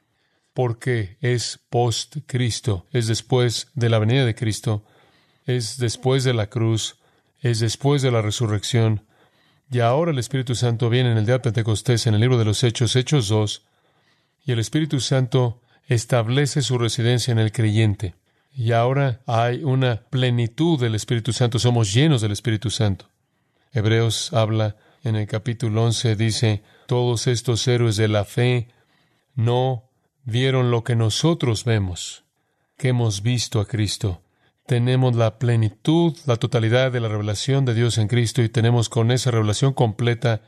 Porque 0.58 1.18
es 1.20 1.60
post-Cristo, 1.70 2.84
es 2.90 3.06
después 3.06 3.68
de 3.74 3.88
la 3.88 4.00
venida 4.00 4.26
de 4.26 4.34
Cristo, 4.34 4.84
es 5.46 5.78
después 5.78 6.24
de 6.24 6.34
la 6.34 6.48
cruz, 6.48 6.96
es 7.40 7.60
después 7.60 8.02
de 8.02 8.10
la 8.10 8.22
resurrección. 8.22 9.06
Y 9.70 9.78
ahora 9.78 10.10
el 10.10 10.18
Espíritu 10.18 10.56
Santo 10.56 10.90
viene 10.90 11.12
en 11.12 11.18
el 11.18 11.26
día 11.26 11.34
de 11.34 11.42
Pentecostés, 11.42 12.08
en 12.08 12.14
el 12.14 12.20
libro 12.20 12.38
de 12.38 12.44
los 12.44 12.64
Hechos, 12.64 12.96
Hechos 12.96 13.28
2, 13.28 13.66
y 14.46 14.50
el 14.50 14.58
Espíritu 14.58 14.98
Santo 14.98 15.62
establece 15.86 16.60
su 16.62 16.76
residencia 16.76 17.30
en 17.30 17.38
el 17.38 17.52
creyente. 17.52 18.16
Y 18.52 18.72
ahora 18.72 19.20
hay 19.26 19.62
una 19.62 20.00
plenitud 20.10 20.80
del 20.80 20.96
Espíritu 20.96 21.32
Santo, 21.32 21.60
somos 21.60 21.94
llenos 21.94 22.20
del 22.20 22.32
Espíritu 22.32 22.68
Santo. 22.68 23.08
Hebreos 23.72 24.32
habla 24.32 24.74
en 25.04 25.14
el 25.14 25.28
capítulo 25.28 25.84
11, 25.84 26.16
dice, 26.16 26.64
todos 26.88 27.28
estos 27.28 27.68
héroes 27.68 27.94
de 27.94 28.08
la 28.08 28.24
fe 28.24 28.66
no 29.36 29.87
vieron 30.28 30.70
lo 30.70 30.84
que 30.84 30.94
nosotros 30.94 31.64
vemos, 31.64 32.24
que 32.76 32.88
hemos 32.88 33.22
visto 33.22 33.60
a 33.60 33.66
Cristo. 33.66 34.20
Tenemos 34.66 35.16
la 35.16 35.38
plenitud, 35.38 36.14
la 36.26 36.36
totalidad 36.36 36.92
de 36.92 37.00
la 37.00 37.08
revelación 37.08 37.64
de 37.64 37.72
Dios 37.72 37.96
en 37.96 38.08
Cristo 38.08 38.42
y 38.42 38.50
tenemos 38.50 38.90
con 38.90 39.10
esa 39.10 39.30
revelación 39.30 39.72
completa 39.72 40.42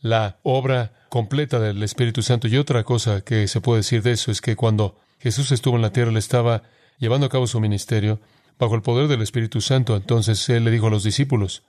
la 0.00 0.38
obra 0.44 0.92
completa 1.08 1.58
del 1.58 1.82
Espíritu 1.82 2.22
Santo. 2.22 2.46
Y 2.46 2.56
otra 2.56 2.84
cosa 2.84 3.22
que 3.22 3.48
se 3.48 3.60
puede 3.60 3.80
decir 3.80 4.02
de 4.02 4.12
eso 4.12 4.30
es 4.30 4.40
que 4.40 4.54
cuando 4.54 4.96
Jesús 5.18 5.50
estuvo 5.50 5.74
en 5.74 5.82
la 5.82 5.92
tierra, 5.92 6.12
le 6.12 6.20
estaba 6.20 6.62
llevando 6.98 7.26
a 7.26 7.30
cabo 7.30 7.48
su 7.48 7.58
ministerio 7.58 8.20
bajo 8.60 8.76
el 8.76 8.82
poder 8.82 9.08
del 9.08 9.22
Espíritu 9.22 9.60
Santo. 9.60 9.96
Entonces 9.96 10.48
Él 10.50 10.62
le 10.64 10.70
dijo 10.70 10.86
a 10.86 10.90
los 10.90 11.02
discípulos, 11.02 11.64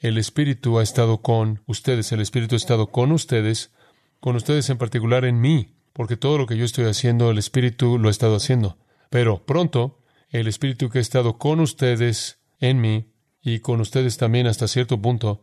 el 0.00 0.18
Espíritu 0.18 0.80
ha 0.80 0.82
estado 0.82 1.18
con 1.18 1.62
ustedes, 1.66 2.10
el 2.10 2.20
Espíritu 2.20 2.56
ha 2.56 2.58
estado 2.58 2.88
con 2.88 3.12
ustedes, 3.12 3.70
con 4.18 4.34
ustedes 4.34 4.68
en 4.68 4.78
particular 4.78 5.24
en 5.24 5.40
mí 5.40 5.77
porque 5.98 6.16
todo 6.16 6.38
lo 6.38 6.46
que 6.46 6.56
yo 6.56 6.64
estoy 6.64 6.84
haciendo, 6.84 7.28
el 7.28 7.38
Espíritu 7.38 7.98
lo 7.98 8.06
ha 8.06 8.12
estado 8.12 8.36
haciendo. 8.36 8.78
Pero 9.10 9.44
pronto, 9.44 9.98
el 10.30 10.46
Espíritu 10.46 10.90
que 10.90 10.98
ha 10.98 11.00
estado 11.00 11.38
con 11.38 11.58
ustedes, 11.58 12.38
en 12.60 12.80
mí, 12.80 13.12
y 13.42 13.58
con 13.58 13.80
ustedes 13.80 14.16
también 14.16 14.46
hasta 14.46 14.68
cierto 14.68 15.02
punto, 15.02 15.42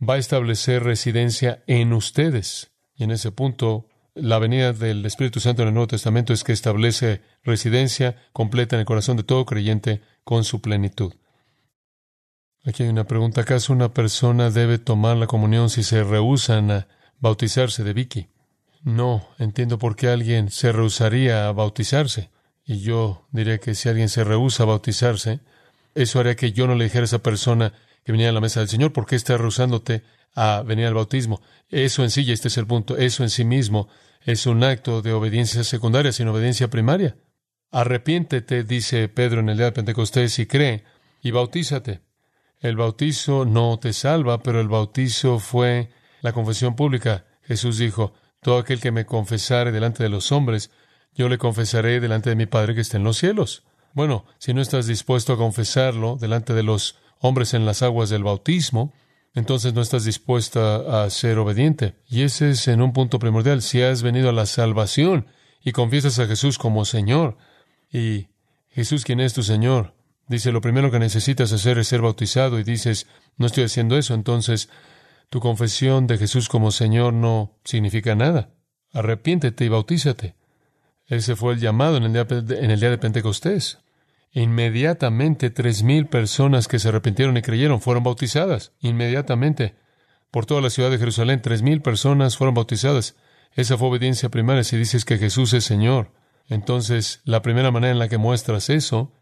va 0.00 0.14
a 0.14 0.18
establecer 0.18 0.84
residencia 0.84 1.64
en 1.66 1.92
ustedes. 1.94 2.70
Y 2.94 3.02
en 3.02 3.10
ese 3.10 3.32
punto, 3.32 3.88
la 4.14 4.38
venida 4.38 4.72
del 4.72 5.04
Espíritu 5.04 5.40
Santo 5.40 5.62
en 5.62 5.68
el 5.68 5.74
Nuevo 5.74 5.88
Testamento 5.88 6.32
es 6.32 6.44
que 6.44 6.52
establece 6.52 7.20
residencia 7.42 8.14
completa 8.32 8.76
en 8.76 8.80
el 8.80 8.86
corazón 8.86 9.16
de 9.16 9.24
todo 9.24 9.44
creyente 9.46 10.00
con 10.22 10.44
su 10.44 10.60
plenitud. 10.60 11.12
Aquí 12.64 12.84
hay 12.84 12.88
una 12.88 13.08
pregunta. 13.08 13.40
¿Acaso 13.40 13.72
una 13.72 13.92
persona 13.92 14.50
debe 14.50 14.78
tomar 14.78 15.16
la 15.16 15.26
comunión 15.26 15.70
si 15.70 15.82
se 15.82 16.04
rehusan 16.04 16.70
a 16.70 16.86
bautizarse 17.18 17.82
de 17.82 17.92
Vicky? 17.94 18.31
No 18.82 19.28
entiendo 19.38 19.78
por 19.78 19.96
qué 19.96 20.08
alguien 20.08 20.50
se 20.50 20.72
rehusaría 20.72 21.48
a 21.48 21.52
bautizarse. 21.52 22.30
Y 22.64 22.80
yo 22.80 23.26
diría 23.30 23.58
que 23.58 23.74
si 23.74 23.88
alguien 23.88 24.08
se 24.08 24.24
rehúsa 24.24 24.64
a 24.64 24.66
bautizarse, 24.66 25.40
eso 25.94 26.20
haría 26.20 26.36
que 26.36 26.52
yo 26.52 26.66
no 26.66 26.74
le 26.74 26.84
dijera 26.84 27.02
a 27.02 27.04
esa 27.04 27.22
persona 27.22 27.72
que 28.04 28.12
venía 28.12 28.28
a 28.28 28.32
la 28.32 28.40
mesa 28.40 28.60
del 28.60 28.68
Señor, 28.68 28.92
¿por 28.92 29.06
qué 29.06 29.16
está 29.16 29.36
rehusándote 29.36 30.02
a 30.34 30.62
venir 30.62 30.86
al 30.86 30.94
bautismo? 30.94 31.40
Eso 31.68 32.02
en 32.02 32.10
sí, 32.10 32.22
y 32.22 32.32
este 32.32 32.48
es 32.48 32.58
el 32.58 32.66
punto, 32.66 32.96
eso 32.96 33.22
en 33.22 33.30
sí 33.30 33.44
mismo 33.44 33.88
es 34.24 34.46
un 34.46 34.64
acto 34.64 35.02
de 35.02 35.12
obediencia 35.12 35.62
secundaria, 35.64 36.12
sin 36.12 36.28
obediencia 36.28 36.68
primaria. 36.68 37.16
Arrepiéntete, 37.70 38.64
dice 38.64 39.08
Pedro 39.08 39.40
en 39.40 39.48
el 39.48 39.56
día 39.56 39.66
de 39.66 39.72
Pentecostés, 39.72 40.38
y 40.38 40.46
cree, 40.46 40.84
y 41.22 41.30
bautízate. 41.30 42.00
El 42.60 42.76
bautizo 42.76 43.44
no 43.44 43.78
te 43.78 43.92
salva, 43.92 44.42
pero 44.42 44.60
el 44.60 44.68
bautizo 44.68 45.38
fue 45.38 45.90
la 46.20 46.32
confesión 46.32 46.76
pública. 46.76 47.24
Jesús 47.42 47.78
dijo, 47.78 48.14
todo 48.42 48.58
aquel 48.58 48.80
que 48.80 48.90
me 48.90 49.06
confesare 49.06 49.72
delante 49.72 50.02
de 50.02 50.08
los 50.08 50.32
hombres, 50.32 50.70
yo 51.14 51.28
le 51.28 51.38
confesaré 51.38 52.00
delante 52.00 52.28
de 52.28 52.36
mi 52.36 52.46
Padre 52.46 52.74
que 52.74 52.80
está 52.80 52.96
en 52.96 53.04
los 53.04 53.16
cielos. 53.16 53.62
Bueno, 53.94 54.24
si 54.38 54.52
no 54.52 54.60
estás 54.60 54.86
dispuesto 54.86 55.32
a 55.32 55.36
confesarlo 55.36 56.16
delante 56.20 56.52
de 56.52 56.62
los 56.62 56.96
hombres 57.20 57.54
en 57.54 57.64
las 57.64 57.82
aguas 57.82 58.10
del 58.10 58.24
bautismo, 58.24 58.92
entonces 59.34 59.74
no 59.74 59.80
estás 59.80 60.04
dispuesta 60.04 61.04
a 61.04 61.08
ser 61.10 61.38
obediente. 61.38 61.94
Y 62.08 62.22
ese 62.22 62.50
es 62.50 62.66
en 62.68 62.82
un 62.82 62.92
punto 62.92 63.18
primordial. 63.18 63.62
Si 63.62 63.80
has 63.80 64.02
venido 64.02 64.28
a 64.28 64.32
la 64.32 64.46
salvación 64.46 65.26
y 65.62 65.72
confiesas 65.72 66.18
a 66.18 66.26
Jesús 66.26 66.58
como 66.58 66.84
Señor, 66.84 67.38
y 67.92 68.28
Jesús, 68.70 69.04
quien 69.04 69.20
es 69.20 69.34
tu 69.34 69.42
Señor, 69.42 69.94
dice, 70.26 70.50
lo 70.50 70.60
primero 70.60 70.90
que 70.90 70.98
necesitas 70.98 71.52
hacer 71.52 71.78
es 71.78 71.88
ser 71.88 72.00
bautizado, 72.00 72.58
y 72.58 72.64
dices, 72.64 73.06
no 73.36 73.46
estoy 73.46 73.64
haciendo 73.64 73.96
eso, 73.96 74.14
entonces 74.14 74.68
tu 75.32 75.40
confesión 75.40 76.06
de 76.06 76.18
Jesús 76.18 76.50
como 76.50 76.70
Señor 76.70 77.14
no 77.14 77.56
significa 77.64 78.14
nada. 78.14 78.50
Arrepiéntete 78.92 79.64
y 79.64 79.68
bautízate. 79.70 80.34
Ese 81.06 81.36
fue 81.36 81.54
el 81.54 81.58
llamado 81.58 81.96
en 81.96 82.02
el 82.02 82.12
día, 82.12 82.26
en 82.28 82.70
el 82.70 82.78
día 82.78 82.90
de 82.90 82.98
Pentecostés. 82.98 83.78
Inmediatamente 84.32 85.48
tres 85.48 85.84
mil 85.84 86.06
personas 86.06 86.68
que 86.68 86.78
se 86.78 86.90
arrepintieron 86.90 87.34
y 87.38 87.40
creyeron 87.40 87.80
fueron 87.80 88.02
bautizadas. 88.02 88.72
Inmediatamente. 88.80 89.74
Por 90.30 90.44
toda 90.44 90.60
la 90.60 90.68
ciudad 90.68 90.90
de 90.90 90.98
Jerusalén, 90.98 91.40
tres 91.40 91.62
mil 91.62 91.80
personas 91.80 92.36
fueron 92.36 92.54
bautizadas. 92.54 93.16
Esa 93.54 93.78
fue 93.78 93.88
obediencia 93.88 94.28
primaria 94.28 94.64
si 94.64 94.76
dices 94.76 95.06
que 95.06 95.16
Jesús 95.16 95.54
es 95.54 95.64
Señor. 95.64 96.12
Entonces, 96.46 97.22
la 97.24 97.40
primera 97.40 97.70
manera 97.70 97.94
en 97.94 97.98
la 97.98 98.10
que 98.10 98.18
muestras 98.18 98.68
eso 98.68 99.14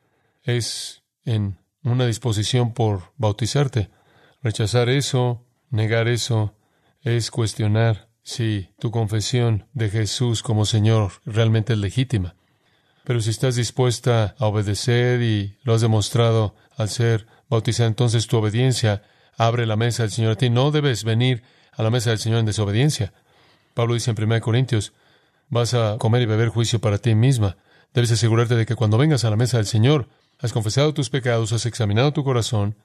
es 0.43 1.05
en 1.25 1.61
una 1.85 2.05
disposición 2.05 2.75
por 2.75 3.13
bautizarte. 3.17 3.91
Rechazar 4.43 4.89
eso 4.89 5.47
Negar 5.71 6.09
eso 6.09 6.55
es 7.03 7.31
cuestionar 7.31 8.09
si 8.23 8.69
tu 8.79 8.91
confesión 8.91 9.67
de 9.73 9.89
Jesús 9.89 10.43
como 10.43 10.67
Señor 10.67 11.13
realmente 11.25 11.73
es 11.73 11.79
legítima. 11.79 12.35
Pero 13.05 13.21
si 13.21 13.31
estás 13.31 13.57
dispuesta 13.57 14.35
a 14.39 14.47
obedecer 14.47 15.23
y 15.23 15.57
lo 15.63 15.75
has 15.75 15.81
demostrado 15.81 16.55
al 16.77 16.89
ser 16.89 17.27
bautizada, 17.49 17.89
entonces 17.89 18.27
tu 18.27 18.37
obediencia 18.37 19.03
abre 19.37 19.65
la 19.65 19.77
mesa 19.77 20.03
del 20.03 20.13
Señor 20.13 20.33
a 20.33 20.37
ti. 20.37 20.51
No 20.51 20.71
debes 20.71 21.05
venir 21.05 21.43
a 21.73 21.83
la 21.83 21.91
mesa 21.91 22.11
del 22.11 22.19
Señor 22.19 22.41
en 22.41 22.47
desobediencia. 22.47 23.13
Pablo 23.75 23.95
dice 23.95 24.11
en 24.11 24.23
1 24.23 24.41
Corintios, 24.41 24.93
vas 25.49 25.75
a 25.75 25.97
comer 25.99 26.23
y 26.23 26.27
beber 26.27 26.49
juicio 26.49 26.81
para 26.81 26.99
ti 26.99 27.15
misma. 27.15 27.57
Debes 27.95 28.13
asegurarte 28.13 28.55
de 28.55 28.67
que 28.67 28.77
cuando 28.77 28.99
vengas 28.99 29.25
a 29.25 29.31
la 29.31 29.37
mesa 29.37 29.57
del 29.57 29.67
Señor, 29.67 30.09
has 30.39 30.53
confesado 30.53 30.95
tus 30.95 31.11
pecados, 31.11 31.53
has 31.53 31.67
examinado 31.67 32.13
tu 32.13 32.23
corazón, 32.25 32.77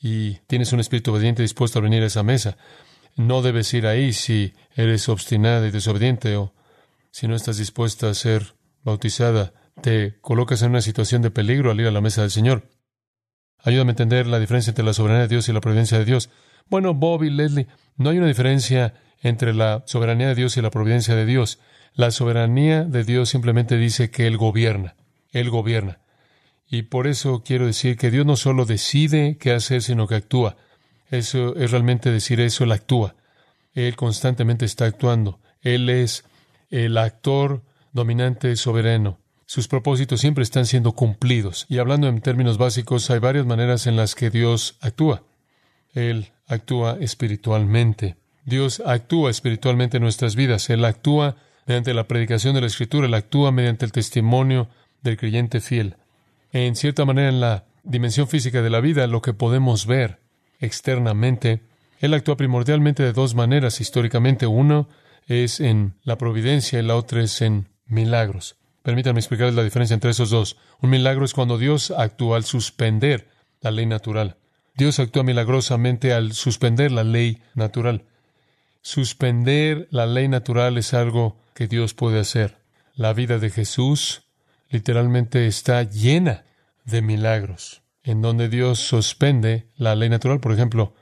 y 0.00 0.34
tienes 0.46 0.72
un 0.72 0.80
espíritu 0.80 1.12
obediente 1.12 1.42
dispuesto 1.42 1.78
a 1.78 1.82
venir 1.82 2.02
a 2.02 2.06
esa 2.06 2.22
mesa. 2.22 2.56
No 3.16 3.42
debes 3.42 3.72
ir 3.74 3.86
ahí 3.86 4.12
si 4.12 4.54
eres 4.74 5.08
obstinada 5.08 5.66
y 5.66 5.70
desobediente 5.70 6.36
o 6.36 6.52
si 7.10 7.28
no 7.28 7.36
estás 7.36 7.58
dispuesta 7.58 8.08
a 8.08 8.14
ser 8.14 8.54
bautizada. 8.82 9.52
Te 9.80 10.18
colocas 10.20 10.62
en 10.62 10.70
una 10.70 10.80
situación 10.80 11.22
de 11.22 11.30
peligro 11.30 11.70
al 11.70 11.80
ir 11.80 11.86
a 11.86 11.92
la 11.92 12.00
mesa 12.00 12.22
del 12.22 12.30
Señor. 12.30 12.68
Ayúdame 13.58 13.90
a 13.90 13.92
entender 13.92 14.26
la 14.26 14.38
diferencia 14.38 14.70
entre 14.70 14.84
la 14.84 14.92
soberanía 14.92 15.22
de 15.22 15.28
Dios 15.28 15.48
y 15.48 15.52
la 15.52 15.60
providencia 15.60 15.98
de 15.98 16.04
Dios. 16.04 16.28
Bueno, 16.68 16.92
Bobby, 16.94 17.30
Leslie, 17.30 17.66
no 17.96 18.10
hay 18.10 18.18
una 18.18 18.26
diferencia 18.26 18.94
entre 19.22 19.54
la 19.54 19.84
soberanía 19.86 20.28
de 20.28 20.34
Dios 20.34 20.56
y 20.56 20.62
la 20.62 20.70
providencia 20.70 21.14
de 21.14 21.24
Dios. 21.24 21.60
La 21.94 22.10
soberanía 22.10 22.84
de 22.84 23.04
Dios 23.04 23.30
simplemente 23.30 23.78
dice 23.78 24.10
que 24.10 24.26
Él 24.26 24.36
gobierna. 24.36 24.96
Él 25.30 25.50
gobierna. 25.50 26.00
Y 26.68 26.82
por 26.82 27.06
eso 27.06 27.42
quiero 27.44 27.66
decir 27.66 27.96
que 27.96 28.10
Dios 28.10 28.26
no 28.26 28.36
solo 28.36 28.64
decide 28.64 29.36
qué 29.38 29.52
hacer, 29.52 29.82
sino 29.82 30.06
que 30.06 30.16
actúa. 30.16 30.56
Eso 31.10 31.54
es 31.56 31.70
realmente 31.70 32.10
decir 32.10 32.40
eso, 32.40 32.64
Él 32.64 32.72
actúa. 32.72 33.14
Él 33.74 33.96
constantemente 33.96 34.64
está 34.64 34.86
actuando. 34.86 35.40
Él 35.62 35.88
es 35.90 36.24
el 36.70 36.96
actor 36.96 37.62
dominante 37.92 38.54
soberano. 38.56 39.18
Sus 39.46 39.68
propósitos 39.68 40.20
siempre 40.20 40.42
están 40.42 40.64
siendo 40.64 40.92
cumplidos. 40.92 41.66
Y 41.68 41.78
hablando 41.78 42.08
en 42.08 42.20
términos 42.20 42.56
básicos, 42.56 43.10
hay 43.10 43.18
varias 43.18 43.46
maneras 43.46 43.86
en 43.86 43.96
las 43.96 44.14
que 44.14 44.30
Dios 44.30 44.76
actúa. 44.80 45.22
Él 45.92 46.32
actúa 46.46 46.96
espiritualmente. 47.00 48.16
Dios 48.44 48.82
actúa 48.84 49.30
espiritualmente 49.30 49.98
en 49.98 50.02
nuestras 50.02 50.34
vidas. 50.34 50.70
Él 50.70 50.84
actúa 50.84 51.36
mediante 51.66 51.94
la 51.94 52.08
predicación 52.08 52.54
de 52.54 52.62
la 52.62 52.66
Escritura. 52.66 53.06
Él 53.06 53.14
actúa 53.14 53.52
mediante 53.52 53.84
el 53.84 53.92
testimonio 53.92 54.68
del 55.02 55.16
creyente 55.16 55.60
fiel 55.60 55.96
en 56.54 56.76
cierta 56.76 57.04
manera, 57.04 57.28
en 57.28 57.40
la 57.40 57.64
dimensión 57.82 58.28
física 58.28 58.62
de 58.62 58.70
la 58.70 58.80
vida, 58.80 59.08
lo 59.08 59.20
que 59.22 59.34
podemos 59.34 59.86
ver 59.86 60.20
externamente, 60.60 61.62
Él 61.98 62.14
actúa 62.14 62.36
primordialmente 62.36 63.02
de 63.02 63.12
dos 63.12 63.34
maneras 63.34 63.80
históricamente. 63.80 64.46
Uno 64.46 64.88
es 65.26 65.58
en 65.58 65.94
la 66.04 66.16
providencia 66.16 66.78
y 66.78 66.82
la 66.82 66.94
otra 66.94 67.22
es 67.22 67.42
en 67.42 67.68
milagros. 67.86 68.56
Permítanme 68.84 69.18
explicarles 69.18 69.56
la 69.56 69.64
diferencia 69.64 69.94
entre 69.94 70.12
esos 70.12 70.30
dos. 70.30 70.56
Un 70.80 70.90
milagro 70.90 71.24
es 71.24 71.34
cuando 71.34 71.58
Dios 71.58 71.90
actúa 71.90 72.36
al 72.36 72.44
suspender 72.44 73.30
la 73.60 73.72
ley 73.72 73.86
natural. 73.86 74.36
Dios 74.76 75.00
actúa 75.00 75.24
milagrosamente 75.24 76.12
al 76.12 76.34
suspender 76.34 76.92
la 76.92 77.02
ley 77.02 77.42
natural. 77.54 78.04
Suspender 78.80 79.88
la 79.90 80.06
ley 80.06 80.28
natural 80.28 80.78
es 80.78 80.94
algo 80.94 81.36
que 81.52 81.66
Dios 81.66 81.94
puede 81.94 82.20
hacer. 82.20 82.58
La 82.94 83.12
vida 83.12 83.38
de 83.38 83.50
Jesús 83.50 84.23
literalmente 84.74 85.46
está 85.46 85.84
llena 85.84 86.44
de 86.84 87.00
milagros, 87.00 87.82
en 88.02 88.20
donde 88.20 88.48
Dios 88.48 88.80
suspende 88.80 89.68
la 89.76 89.94
ley 89.94 90.08
natural. 90.08 90.40
Por 90.40 90.52
ejemplo, 90.52 90.94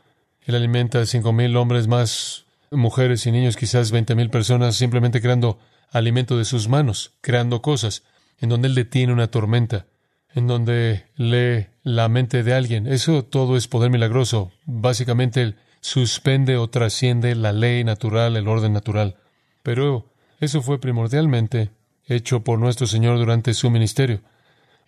Él 0.47 0.55
alimenta 0.55 1.01
a 1.01 1.07
cinco 1.07 1.33
mil 1.33 1.57
hombres 1.57 1.89
más, 1.89 2.45
mujeres 2.71 3.27
y 3.27 3.33
niños, 3.33 3.57
quizás 3.57 3.91
veinte 3.91 4.15
mil 4.15 4.29
personas, 4.29 4.77
simplemente 4.77 5.21
creando 5.21 5.59
alimento 5.91 6.37
de 6.37 6.45
sus 6.45 6.69
manos, 6.69 7.15
creando 7.23 7.63
cosas, 7.63 8.03
en 8.39 8.51
donde 8.51 8.69
Él 8.69 8.75
detiene 8.75 9.13
una 9.13 9.29
tormenta. 9.29 9.87
en 10.35 10.47
donde 10.47 11.05
lee 11.17 11.67
la 11.83 12.09
mente 12.09 12.43
de 12.43 12.55
alguien. 12.55 12.87
Eso 12.87 13.25
todo 13.25 13.57
es 13.57 13.69
poder 13.69 13.91
milagroso. 13.91 14.53
Básicamente 14.65 15.43
él 15.43 15.57
suspende 15.81 16.57
o 16.57 16.71
trasciende 16.71 17.35
la 17.35 17.53
ley 17.53 17.85
natural, 17.85 18.37
el 18.37 18.49
orden 18.49 18.73
natural. 18.73 19.17
Pero 19.63 20.13
eso 20.41 20.63
fue 20.63 20.81
primordialmente 20.81 21.71
hecho 22.07 22.45
por 22.45 22.59
nuestro 22.59 22.87
Señor 22.87 23.19
durante 23.19 23.55
su 23.55 23.71
ministerio. 23.71 24.21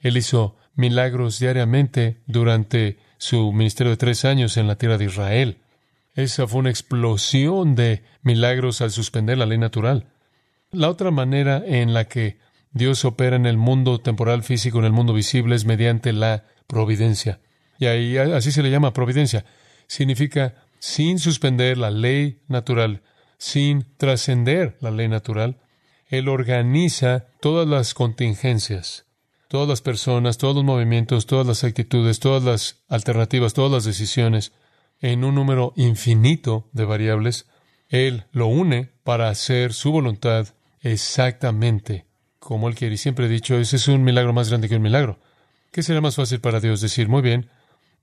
Él 0.01 0.17
hizo 0.17 0.57
milagros 0.75 1.39
diariamente 1.39 2.19
durante 2.27 2.99
su 3.19 3.53
ministerio 3.53 3.93
de 3.93 3.97
tres 3.97 4.25
años 4.25 4.57
en 4.57 4.67
la 4.67 4.77
tierra 4.77 4.99
de 4.99 5.07
Israel. 5.07 5.59
Esa 6.15 6.47
fue 6.47 6.61
una 6.61 6.71
explosión 6.71 7.75
de 7.75 8.03
milagros 8.23 8.81
al 8.81 8.91
suspender 8.91 9.39
la 9.39 9.47
ley 9.47 9.59
natural. 9.59 10.07
La 10.71 10.89
otra 10.91 11.11
manera 11.11 11.63
en 11.65 11.95
la 11.95 12.05
que 12.07 12.39
Dios 12.73 13.05
opera 13.05 13.37
en 13.37 13.47
el 13.47 13.57
mundo 13.57 14.01
temporal 14.01 14.43
físico, 14.43 14.79
en 14.81 14.85
el 14.85 14.93
mundo 14.93 15.15
visible, 15.15 15.55
es 15.55 15.65
mediante 15.65 16.13
la 16.13 16.45
providencia. 16.67 17.41
Y 17.79 17.87
ahí 17.87 18.17
así 18.17 18.53
se 18.53 18.63
le 18.63 18.71
llama 18.71 18.93
providencia. 18.93 19.45
Significa 19.87 20.55
sin 20.79 21.19
suspender 21.19 21.79
la 21.79 21.91
ley 21.91 22.41
natural, 22.49 23.03
sin 23.39 23.87
trascender 23.97 24.77
la 24.81 24.91
ley 24.91 25.09
natural. 25.09 25.57
Él 26.19 26.29
organiza 26.29 27.27
todas 27.41 27.67
las 27.67 27.95
contingencias, 27.95 29.07
todas 29.49 29.69
las 29.69 29.83
personas, 29.83 30.39
todos 30.39 30.57
los 30.57 30.65
movimientos, 30.65 31.27
todas 31.27 31.47
las 31.47 31.65
actitudes, 31.65 32.21
todas 32.21 32.45
las 32.45 32.85
alternativas, 32.89 33.55
todas 33.55 33.73
las 33.73 33.85
decisiones 33.85 34.53
en 35.01 35.25
un 35.25 35.35
número 35.35 35.73
infinito 35.77 36.69
de 36.73 36.85
variables. 36.85 37.47
Él 37.89 38.25
lo 38.33 38.47
une 38.47 38.93
para 39.03 39.29
hacer 39.29 39.73
su 39.73 39.93
voluntad 39.93 40.49
exactamente 40.81 42.07
como 42.45 42.69
Él 42.69 42.75
quiere. 42.75 42.95
Y 42.95 42.99
siempre 42.99 43.27
he 43.27 43.29
dicho, 43.29 43.59
ese 43.59 43.77
es 43.77 43.89
un 43.89 44.05
milagro 44.05 44.33
más 44.33 44.49
grande 44.49 44.69
que 44.69 44.77
un 44.77 44.83
milagro. 44.83 45.19
¿Qué 45.73 45.83
será 45.83 46.01
más 46.01 46.15
fácil 46.15 46.41
para 46.41 46.61
Dios? 46.61 46.81
Decir, 46.81 47.09
muy 47.09 47.23
bien, 47.23 47.49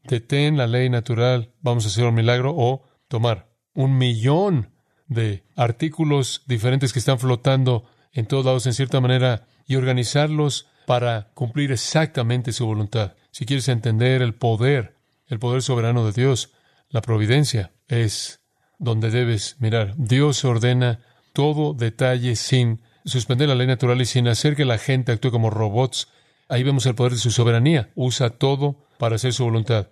detén 0.04 0.58
la 0.58 0.68
ley 0.68 0.90
natural, 0.90 1.54
vamos 1.62 1.86
a 1.86 1.88
hacer 1.88 2.06
un 2.06 2.16
milagro, 2.16 2.54
o 2.58 2.84
tomar 3.08 3.50
un 3.74 3.98
millón 3.98 4.72
de 5.08 5.44
artículos 5.56 6.44
diferentes 6.48 6.92
que 6.92 7.00
están 7.00 7.20
flotando 7.20 7.86
en 8.14 8.26
todos 8.26 8.46
lados 8.46 8.66
en 8.66 8.74
cierta 8.74 9.00
manera 9.00 9.48
y 9.66 9.76
organizarlos 9.76 10.68
para 10.86 11.30
cumplir 11.34 11.72
exactamente 11.72 12.54
su 12.54 12.66
voluntad. 12.66 13.16
Si 13.32 13.46
quieres 13.46 13.70
entender 13.70 14.22
el 14.22 14.34
poder, 14.34 14.98
el 15.28 15.40
poder 15.40 15.62
soberano 15.62 16.06
de 16.06 16.12
Dios, 16.12 16.52
la 16.90 17.02
providencia 17.02 17.72
es 17.88 18.42
donde 18.80 19.10
debes 19.10 19.56
mirar. 19.60 19.94
Dios 19.98 20.44
ordena 20.44 21.00
todo 21.34 21.74
detalle 21.74 22.36
sin 22.36 22.82
suspender 23.06 23.48
la 23.48 23.56
ley 23.56 23.68
natural 23.68 24.02
y 24.02 24.06
sin 24.06 24.28
hacer 24.28 24.56
que 24.56 24.66
la 24.66 24.78
gente 24.78 25.12
actúe 25.12 25.32
como 25.32 25.50
robots. 25.50 26.10
Ahí 26.50 26.64
vemos 26.64 26.86
el 26.86 26.96
poder 26.96 27.14
de 27.14 27.20
su 27.20 27.32
soberanía. 27.32 27.92
Usa 27.96 28.32
todo 28.32 28.86
para 28.98 29.16
hacer 29.16 29.34
su 29.34 29.46
voluntad. 29.46 29.88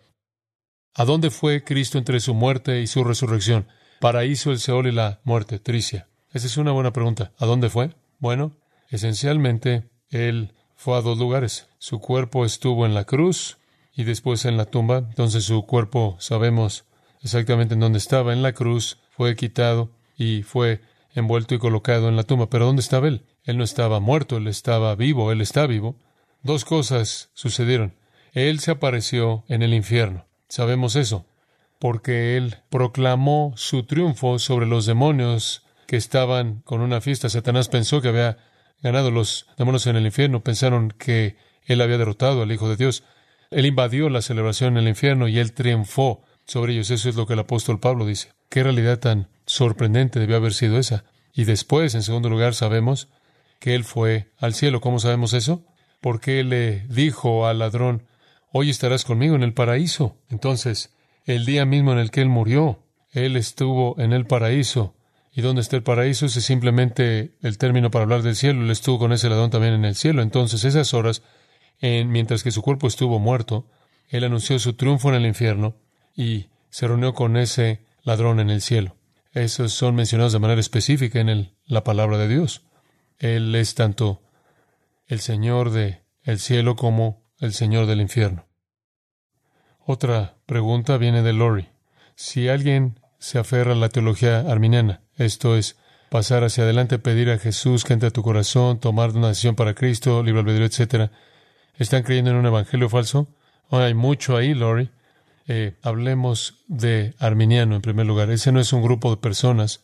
¿A 0.96 1.06
dónde 1.06 1.30
fue 1.30 1.64
Cristo 1.64 1.98
entre 1.98 2.20
su 2.20 2.34
muerte 2.34 2.82
y 2.82 2.88
su 2.88 3.04
resurrección? 3.04 3.68
Paraíso, 4.02 4.52
el 4.52 4.60
Seol 4.60 4.88
y 4.88 4.92
la 4.92 5.22
muerte, 5.24 5.60
Tricia. 5.60 6.10
Esa 6.34 6.48
es 6.48 6.58
una 6.58 6.72
buena 6.72 6.92
pregunta. 6.92 7.32
¿A 7.38 7.46
dónde 7.46 7.70
fue? 7.70 7.92
Bueno, 8.20 8.52
esencialmente, 8.90 9.90
Él 10.10 10.54
fue 10.76 10.98
a 10.98 11.02
dos 11.02 11.18
lugares. 11.18 11.68
Su 11.78 12.00
cuerpo 12.00 12.46
estuvo 12.46 12.86
en 12.86 12.94
la 12.94 13.06
cruz 13.06 13.58
y 13.94 14.04
después 14.04 14.46
en 14.46 14.56
la 14.56 14.66
tumba. 14.66 15.00
Entonces 15.00 15.44
su 15.44 15.66
cuerpo 15.66 16.16
sabemos 16.20 16.86
exactamente 17.22 17.74
en 17.74 17.82
dónde 17.82 17.98
estaba. 17.98 18.32
En 18.34 18.42
la 18.42 18.54
cruz 18.54 18.98
fue 19.10 19.36
quitado 19.36 19.90
y 20.18 20.44
fue 20.44 20.82
envuelto 21.14 21.56
y 21.56 21.60
colocado 21.60 22.08
en 22.08 22.16
la 22.16 22.24
tumba. 22.24 22.50
Pero 22.50 22.66
¿dónde 22.66 22.82
estaba 22.82 23.08
él? 23.08 23.26
Él 23.44 23.58
no 23.58 23.64
estaba 23.64 24.00
muerto, 24.00 24.38
él 24.38 24.48
estaba 24.48 24.96
vivo, 24.96 25.32
él 25.32 25.42
está 25.42 25.68
vivo. 25.68 25.98
Dos 26.44 26.64
cosas 26.64 27.30
sucedieron. 27.34 27.94
Él 28.32 28.60
se 28.60 28.72
apareció 28.72 29.44
en 29.48 29.64
el 29.64 29.74
infierno. 29.74 30.26
Sabemos 30.48 30.96
eso, 30.96 31.26
porque 31.80 32.38
él 32.38 32.58
proclamó 32.70 33.54
su 33.56 33.84
triunfo 33.84 34.40
sobre 34.40 34.66
los 34.66 34.86
demonios 34.86 35.64
que 35.90 35.98
estaban 35.98 36.62
con 36.66 36.82
una 36.82 37.02
fiesta. 37.02 37.30
Satanás 37.30 37.68
pensó 37.68 38.00
que 38.00 38.10
había 38.10 38.38
ganado 38.84 39.10
los 39.10 39.48
demonios 39.58 39.88
en 39.88 39.96
el 39.96 40.06
infierno, 40.06 40.44
pensaron 40.44 40.92
que 40.92 41.36
él 41.64 41.82
había 41.82 41.98
derrotado 41.98 42.44
al 42.44 42.52
Hijo 42.52 42.70
de 42.70 42.76
Dios. 42.76 43.04
Él 43.50 43.66
invadió 43.66 44.08
la 44.12 44.22
celebración 44.22 44.78
en 44.78 44.84
el 44.84 44.90
infierno 44.90 45.28
y 45.28 45.40
él 45.40 45.52
triunfó 45.52 46.22
sobre 46.46 46.74
ellos. 46.74 46.92
Eso 46.92 47.10
es 47.10 47.16
lo 47.16 47.26
que 47.26 47.34
el 47.34 47.40
apóstol 47.40 47.80
Pablo 47.80 48.06
dice. 48.06 48.34
Qué 48.50 48.62
realidad 48.62 49.00
tan 49.00 49.30
sorprendente 49.48 50.20
debió 50.20 50.36
haber 50.36 50.54
sido 50.54 50.78
esa. 50.78 51.06
Y 51.34 51.46
después, 51.46 51.96
en 51.96 52.04
segundo 52.04 52.30
lugar, 52.30 52.54
sabemos 52.54 53.08
que 53.60 53.74
él 53.74 53.84
fue 53.84 54.30
al 54.38 54.54
cielo. 54.54 54.82
¿Cómo 54.82 55.00
sabemos 55.00 55.34
eso? 55.34 55.66
Porque 56.02 56.40
él 56.42 56.50
le 56.50 56.86
dijo 56.88 57.48
al 57.48 57.58
ladrón, 57.58 58.06
hoy 58.54 58.70
estarás 58.70 59.06
conmigo 59.06 59.34
en 59.34 59.42
el 59.42 59.56
paraíso. 59.56 60.18
Entonces, 60.30 60.94
el 61.26 61.48
día 61.48 61.66
mismo 61.66 61.94
en 61.94 61.98
el 61.98 62.12
que 62.12 62.22
él 62.22 62.30
murió, 62.30 62.84
él 63.12 63.36
estuvo 63.38 64.00
en 64.00 64.14
el 64.14 64.28
paraíso. 64.28 64.94
¿Y 65.32 65.42
dónde 65.42 65.62
está 65.62 65.76
el 65.76 65.84
paraíso? 65.84 66.26
Es 66.26 66.34
simplemente 66.34 67.36
el 67.42 67.58
término 67.58 67.92
para 67.92 68.04
hablar 68.04 68.24
del 68.24 68.36
cielo. 68.36 68.64
Él 68.64 68.72
estuvo 68.72 69.00
con 69.00 69.14
ese 69.14 69.30
ladrón 69.30 69.52
también 69.52 69.74
en 69.74 69.86
el 69.86 69.96
cielo. 69.96 70.22
Entonces, 70.22 70.64
esas 70.64 70.94
horas, 70.94 71.22
en, 71.80 72.10
mientras 72.10 72.44
que 72.44 72.52
su 72.52 72.62
cuerpo 72.62 72.88
estuvo 72.88 73.20
muerto, 73.20 73.68
él 74.08 74.24
anunció 74.24 74.58
su 74.60 74.74
triunfo 74.74 75.10
en 75.10 75.16
el 75.16 75.26
infierno 75.26 75.76
y 76.16 76.48
se 76.70 76.88
reunió 76.88 77.14
con 77.14 77.38
ese 77.38 77.86
ladrón 78.04 78.40
en 78.40 78.50
el 78.50 78.62
cielo. 78.62 78.96
Esos 79.34 79.74
son 79.74 79.96
mencionados 79.96 80.34
de 80.34 80.40
manera 80.40 80.60
específica 80.60 81.20
en 81.20 81.54
la 81.66 81.84
palabra 81.84 82.18
de 82.18 82.28
Dios. 82.28 82.64
Él 83.20 83.54
es 83.54 83.76
tanto 83.76 84.22
el 85.08 85.20
Señor 85.20 85.70
de 85.70 86.02
el 86.24 86.40
cielo 86.40 86.76
como 86.76 87.24
el 87.40 87.54
Señor 87.54 87.86
del 87.86 88.02
infierno. 88.02 88.48
Otra 89.86 90.38
pregunta 90.46 90.98
viene 90.98 91.22
de 91.22 91.34
Lori. 91.34 91.70
Si 92.16 92.48
alguien 92.50 93.00
se 93.18 93.40
aferra 93.40 93.74
a 93.74 93.76
la 93.76 93.90
teología 93.90 94.40
arminiana, 94.42 95.02
esto 95.20 95.56
es, 95.56 95.78
pasar 96.10 96.44
hacia 96.44 96.64
adelante, 96.64 96.98
pedir 96.98 97.30
a 97.30 97.38
Jesús 97.38 97.84
que 97.84 97.94
entre 97.94 98.08
a 98.08 98.12
tu 98.12 98.24
corazón, 98.24 98.80
tomar 98.80 99.12
una 99.12 99.28
decisión 99.28 99.56
para 99.56 99.76
Cristo, 99.76 100.24
libre 100.24 100.42
albedrío, 100.42 100.66
etc., 100.66 101.12
¿están 101.78 102.04
creyendo 102.04 102.32
en 102.32 102.38
un 102.38 102.46
evangelio 102.48 102.90
falso? 102.90 103.28
hay 103.70 103.94
mucho 103.94 104.36
ahí, 104.36 104.56
Lori. 104.56 104.90
Eh, 105.48 105.76
hablemos 105.82 106.56
de 106.68 107.14
arminiano 107.20 107.76
en 107.76 107.82
primer 107.82 108.06
lugar. 108.06 108.30
Ese 108.32 108.52
no 108.52 108.60
es 108.60 108.74
un 108.74 108.82
grupo 108.82 109.12
de 109.12 109.18
personas. 109.18 109.82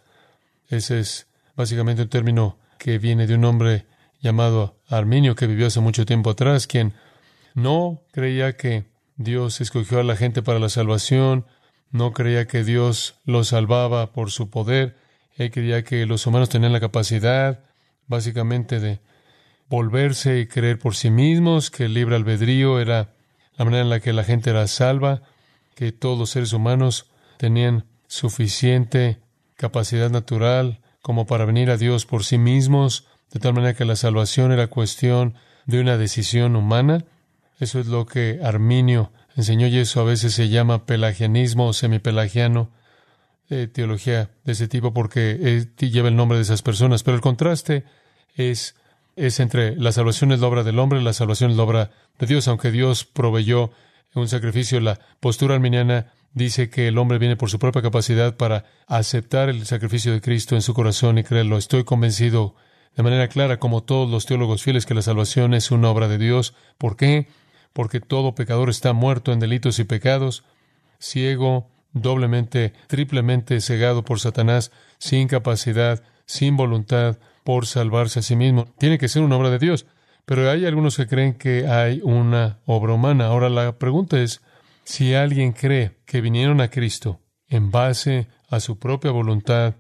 Ese 0.70 1.00
es 1.00 1.28
básicamente 1.56 2.04
un 2.04 2.10
término 2.10 2.58
que 2.78 2.98
viene 2.98 3.28
de 3.28 3.36
un 3.36 3.46
hombre 3.46 3.86
llamado 4.22 4.80
Arminio 4.88 5.36
que 5.36 5.48
vivió 5.48 5.68
hace 5.68 5.80
mucho 5.80 6.06
tiempo 6.06 6.32
atrás, 6.32 6.68
quien 6.68 6.94
no 7.54 8.02
creía 8.12 8.58
que 8.58 8.86
Dios 9.18 9.62
escogió 9.62 10.00
a 10.00 10.04
la 10.04 10.16
gente 10.16 10.42
para 10.42 10.60
la 10.60 10.70
salvación, 10.70 11.46
no 11.92 12.12
creía 12.12 12.48
que 12.48 12.64
Dios 12.64 13.16
los 13.26 13.50
salvaba 13.50 14.12
por 14.12 14.32
su 14.32 14.50
poder, 14.50 14.98
él 15.36 15.52
creía 15.52 15.84
que 15.84 16.06
los 16.06 16.26
humanos 16.26 16.50
tenían 16.50 16.74
la 16.74 16.80
capacidad 16.80 17.64
básicamente 18.08 18.80
de 18.80 19.00
volverse 19.70 20.40
y 20.40 20.48
creer 20.48 20.80
por 20.80 20.96
sí 20.96 21.10
mismos, 21.10 21.72
que 21.72 21.86
el 21.86 21.94
libre 21.94 22.16
albedrío 22.16 22.80
era 22.80 23.14
la 23.58 23.66
manera 23.66 23.84
en 23.84 23.90
la 23.90 24.00
que 24.00 24.14
la 24.14 24.24
gente 24.24 24.50
era 24.50 24.68
salva, 24.68 25.22
que 25.76 25.92
todos 25.92 26.18
los 26.18 26.30
seres 26.30 26.54
humanos 26.54 27.10
tenían 27.38 27.86
suficiente 28.08 29.20
capacidad 29.56 30.10
natural 30.10 30.82
como 31.02 31.26
para 31.26 31.46
venir 31.46 31.70
a 31.70 31.78
Dios 31.78 32.06
por 32.06 32.24
sí 32.24 32.38
mismos, 32.38 33.08
de 33.32 33.40
tal 33.40 33.54
manera 33.54 33.76
que 33.76 33.86
la 33.86 33.96
salvación 33.96 34.52
era 34.52 34.68
cuestión 34.68 35.36
de 35.66 35.82
una 35.82 35.98
decisión 35.98 36.56
humana. 36.56 37.06
Eso 37.60 37.80
es 37.80 37.88
lo 37.88 38.06
que 38.06 38.40
Arminio 38.44 39.12
enseñó 39.36 39.68
y 39.68 39.78
eso 39.78 40.02
a 40.02 40.06
veces 40.06 40.34
se 40.34 40.50
llama 40.50 40.86
pelagianismo 40.86 41.68
o 41.68 41.74
semipelagiano, 41.74 42.72
eh, 43.50 43.68
teología 43.72 44.32
de 44.44 44.54
ese 44.54 44.68
tipo 44.68 44.94
porque 44.94 45.68
lleva 45.78 46.08
el 46.08 46.16
nombre 46.16 46.38
de 46.38 46.44
esas 46.44 46.62
personas. 46.62 47.04
Pero 47.04 47.16
el 47.16 47.22
contraste 47.22 47.84
es, 48.36 48.76
es 49.16 49.40
entre 49.40 49.76
la 49.76 49.92
salvación 49.92 50.32
es 50.32 50.40
la 50.40 50.48
obra 50.48 50.64
del 50.64 50.80
hombre 50.80 51.02
la 51.02 51.14
salvación 51.14 51.52
es 51.52 51.58
la 51.58 51.64
obra 51.64 51.92
de 52.20 52.28
Dios, 52.28 52.48
aunque 52.48 52.72
Dios 52.72 53.06
proveyó 53.06 53.72
un 54.16 54.28
sacrificio. 54.28 54.80
La 54.80 55.00
postura 55.20 55.56
arminiana 55.56 56.12
dice 56.34 56.70
que 56.70 56.88
el 56.88 56.98
hombre 56.98 57.18
viene 57.18 57.36
por 57.36 57.50
su 57.50 57.60
propia 57.60 57.82
capacidad 57.82 58.36
para 58.36 58.66
aceptar 58.88 59.50
el 59.50 59.66
sacrificio 59.66 60.12
de 60.12 60.22
Cristo 60.22 60.56
en 60.56 60.62
su 60.62 60.74
corazón 60.74 61.18
y 61.18 61.24
creerlo. 61.24 61.58
Estoy 61.58 61.84
convencido 61.84 62.56
de 62.96 63.04
manera 63.04 63.28
clara, 63.28 63.60
como 63.60 63.84
todos 63.84 64.10
los 64.10 64.26
teólogos 64.26 64.64
fieles, 64.64 64.86
que 64.86 64.94
la 64.94 65.02
salvación 65.02 65.54
es 65.54 65.72
una 65.72 65.90
obra 65.90 66.08
de 66.08 66.18
Dios. 66.18 66.54
¿Por 66.78 66.96
qué? 66.96 67.28
Porque 67.74 68.00
todo 68.00 68.36
pecador 68.36 68.70
está 68.70 68.94
muerto 68.94 69.34
en 69.34 69.40
delitos 69.40 69.80
y 69.80 69.84
pecados, 69.84 70.46
ciego, 70.98 71.70
doblemente, 71.96 72.74
triplemente 72.86 73.60
cegado 73.62 74.04
por 74.04 74.20
Satanás, 74.20 74.72
sin 75.00 75.28
capacidad, 75.28 76.04
sin 76.28 76.58
voluntad 76.58 77.18
por 77.44 77.66
salvarse 77.66 78.20
a 78.20 78.22
sí 78.22 78.36
mismo. 78.36 78.66
Tiene 78.78 79.00
que 79.00 79.08
ser 79.08 79.24
una 79.24 79.38
obra 79.38 79.50
de 79.50 79.60
Dios. 79.60 79.88
Pero 80.26 80.50
hay 80.50 80.66
algunos 80.66 80.98
que 80.98 81.08
creen 81.08 81.36
que 81.36 81.68
hay 81.68 82.02
una 82.04 82.60
obra 82.66 82.94
humana. 82.94 83.28
Ahora 83.28 83.50
la 83.50 83.78
pregunta 83.78 84.20
es, 84.20 84.42
si 84.84 85.14
alguien 85.14 85.54
cree 85.54 85.98
que 86.06 86.22
vinieron 86.22 86.62
a 86.62 86.70
Cristo 86.70 87.22
en 87.48 87.72
base 87.72 88.28
a 88.50 88.60
su 88.60 88.80
propia 88.80 89.12
voluntad, 89.12 89.76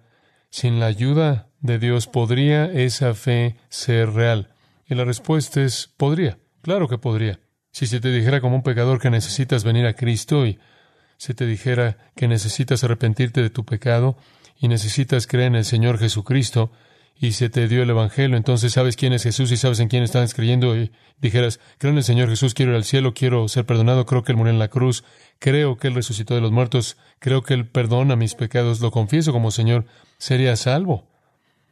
sin 0.50 0.80
la 0.80 0.86
ayuda 0.86 1.50
de 1.60 1.80
Dios, 1.80 2.08
¿podría 2.08 2.66
esa 2.66 3.14
fe 3.16 3.58
ser 3.70 4.14
real? 4.14 4.54
Y 4.88 4.96
la 4.96 5.04
respuesta 5.04 5.62
es, 5.62 5.92
podría. 5.98 6.38
Claro 6.62 6.88
que 6.88 7.00
podría. 7.00 7.40
Si 7.72 7.88
se 7.88 8.00
te 8.00 8.12
dijera 8.12 8.40
como 8.40 8.56
un 8.56 8.64
pecador 8.64 9.00
que 9.00 9.10
necesitas 9.10 9.64
venir 9.64 9.86
a 9.88 9.96
Cristo 9.96 10.46
y 10.46 10.60
se 11.18 11.34
te 11.34 11.46
dijera 11.46 11.98
que 12.16 12.28
necesitas 12.28 12.84
arrepentirte 12.84 13.42
de 13.42 13.50
tu 13.50 13.66
pecado 13.66 14.18
y 14.60 14.68
necesitas 14.68 15.28
creer 15.28 15.48
en 15.48 15.56
el 15.56 15.66
Señor 15.66 15.98
Jesucristo 15.98 16.72
y 17.18 17.32
se 17.32 17.50
te 17.50 17.68
dio 17.68 17.84
el 17.84 17.90
Evangelio, 17.90 18.36
entonces 18.36 18.74
sabes 18.74 18.98
quién 18.98 19.14
es 19.14 19.24
Jesús 19.24 19.52
y 19.52 19.58
sabes 19.58 19.80
en 19.80 19.88
quién 19.88 20.04
estás 20.04 20.34
creyendo 20.34 20.76
y 20.76 20.92
dijeras, 21.22 21.62
creo 21.78 21.92
en 21.92 21.98
el 21.98 22.04
Señor 22.04 22.30
Jesús, 22.30 22.54
quiero 22.54 22.72
ir 22.74 22.78
al 22.78 22.84
cielo, 22.84 23.14
quiero 23.14 23.48
ser 23.48 23.66
perdonado, 23.66 24.06
creo 24.06 24.24
que 24.24 24.34
Él 24.34 24.38
murió 24.38 24.52
en 24.52 24.60
la 24.60 24.68
cruz, 24.68 25.06
creo 25.40 25.78
que 25.78 25.88
Él 25.88 25.96
resucitó 25.96 26.36
de 26.36 26.42
los 26.42 26.52
muertos, 26.52 26.98
creo 27.20 27.42
que 27.42 27.54
Él 27.54 27.68
perdona 27.68 28.18
mis 28.18 28.36
pecados, 28.36 28.82
lo 28.82 28.92
confieso 28.92 29.32
como 29.32 29.52
Señor, 29.52 29.86
sería 30.18 30.56
salvo. 30.58 31.08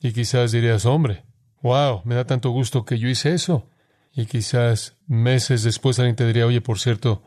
Y 0.01 0.13
quizás 0.13 0.53
dirías, 0.53 0.86
hombre, 0.86 1.23
wow, 1.62 2.01
me 2.06 2.15
da 2.15 2.25
tanto 2.25 2.49
gusto 2.51 2.86
que 2.86 2.97
yo 2.97 3.10
hice 3.10 3.34
eso. 3.34 3.67
Y 4.15 4.25
quizás 4.25 4.95
meses 5.08 5.63
después 5.63 5.99
alguien 5.99 6.15
te 6.15 6.27
diría, 6.27 6.45
oye, 6.45 6.62
por 6.62 6.79
cierto, 6.79 7.23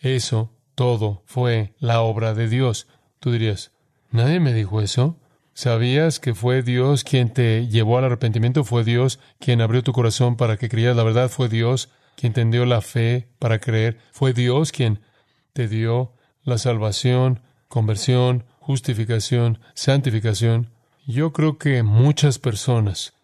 eso 0.00 0.55
todo 0.76 1.22
fue 1.24 1.74
la 1.80 2.02
obra 2.02 2.34
de 2.34 2.48
Dios. 2.48 2.86
Tú 3.18 3.32
dirías, 3.32 3.72
nadie 4.12 4.38
me 4.38 4.52
dijo 4.52 4.80
eso. 4.80 5.18
¿Sabías 5.54 6.20
que 6.20 6.34
fue 6.34 6.62
Dios 6.62 7.02
quien 7.02 7.32
te 7.32 7.66
llevó 7.66 7.96
al 7.96 8.04
arrepentimiento? 8.04 8.62
¿Fue 8.62 8.84
Dios 8.84 9.18
quien 9.40 9.62
abrió 9.62 9.82
tu 9.82 9.92
corazón 9.92 10.36
para 10.36 10.58
que 10.58 10.68
creyeras 10.68 10.96
la 10.96 11.02
verdad? 11.02 11.30
¿Fue 11.30 11.48
Dios 11.48 11.88
quien 12.14 12.34
te 12.34 12.44
dio 12.44 12.66
la 12.66 12.82
fe 12.82 13.26
para 13.38 13.58
creer? 13.58 13.98
¿Fue 14.12 14.34
Dios 14.34 14.70
quien 14.70 15.00
te 15.54 15.66
dio 15.66 16.12
la 16.44 16.58
salvación, 16.58 17.40
conversión, 17.68 18.44
justificación, 18.60 19.58
santificación? 19.72 20.70
Yo 21.06 21.32
creo 21.32 21.56
que 21.56 21.82
muchas 21.82 22.38
personas, 22.38 23.14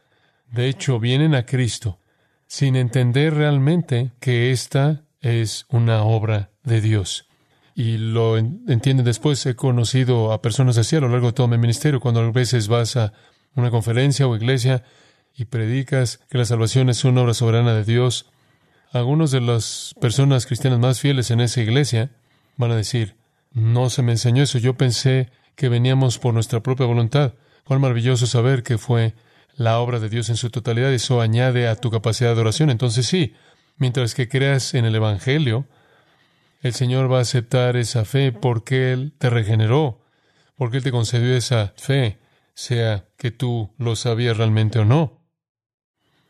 de 0.50 0.68
hecho, 0.68 0.98
vienen 0.98 1.34
a 1.34 1.44
Cristo 1.44 1.98
sin 2.46 2.76
entender 2.76 3.34
realmente 3.34 4.12
que 4.20 4.52
esta 4.52 5.04
es 5.20 5.66
una 5.68 6.02
obra 6.02 6.50
de 6.62 6.80
Dios. 6.80 7.26
Y 7.74 7.96
lo 7.96 8.36
entienden 8.36 9.04
después. 9.04 9.44
He 9.46 9.56
conocido 9.56 10.32
a 10.32 10.42
personas 10.42 10.78
así 10.78 10.96
a 10.96 11.00
lo 11.00 11.08
largo 11.08 11.28
de 11.28 11.32
todo 11.32 11.48
mi 11.48 11.58
ministerio, 11.58 12.00
cuando 12.00 12.20
a 12.20 12.30
veces 12.30 12.68
vas 12.68 12.96
a 12.96 13.12
una 13.54 13.70
conferencia 13.70 14.26
o 14.26 14.36
iglesia 14.36 14.84
y 15.34 15.46
predicas 15.46 16.20
que 16.30 16.38
la 16.38 16.44
salvación 16.44 16.88
es 16.90 17.04
una 17.04 17.22
obra 17.22 17.34
soberana 17.34 17.74
de 17.74 17.84
Dios. 17.84 18.30
Algunos 18.92 19.30
de 19.30 19.40
las 19.40 19.94
personas 20.00 20.46
cristianas 20.46 20.78
más 20.78 21.00
fieles 21.00 21.30
en 21.30 21.40
esa 21.40 21.62
iglesia 21.62 22.10
van 22.56 22.72
a 22.72 22.76
decir, 22.76 23.16
no 23.52 23.90
se 23.90 24.02
me 24.02 24.12
enseñó 24.12 24.42
eso, 24.42 24.58
yo 24.58 24.76
pensé 24.76 25.30
que 25.56 25.68
veníamos 25.68 26.18
por 26.18 26.34
nuestra 26.34 26.62
propia 26.62 26.86
voluntad. 26.86 27.34
Cuán 27.64 27.80
maravilloso 27.80 28.26
saber 28.26 28.62
que 28.62 28.78
fue 28.78 29.14
la 29.54 29.78
obra 29.78 29.98
de 29.98 30.08
Dios 30.08 30.28
en 30.30 30.36
su 30.36 30.50
totalidad. 30.50 30.92
Eso 30.92 31.20
añade 31.20 31.68
a 31.68 31.76
tu 31.76 31.90
capacidad 31.90 32.34
de 32.34 32.40
oración. 32.40 32.70
Entonces 32.70 33.06
sí, 33.06 33.34
mientras 33.76 34.14
que 34.14 34.28
creas 34.28 34.74
en 34.74 34.84
el 34.84 34.94
Evangelio, 34.94 35.66
el 36.62 36.72
Señor 36.74 37.12
va 37.12 37.18
a 37.18 37.22
aceptar 37.22 37.76
esa 37.76 38.04
fe 38.04 38.32
porque 38.32 38.92
Él 38.92 39.12
te 39.18 39.28
regeneró, 39.28 40.00
porque 40.56 40.78
Él 40.78 40.84
te 40.84 40.92
concedió 40.92 41.36
esa 41.36 41.74
fe, 41.76 42.18
sea 42.54 43.04
que 43.16 43.32
tú 43.32 43.74
lo 43.78 43.96
sabías 43.96 44.36
realmente 44.36 44.78
o 44.78 44.84
no. 44.84 45.20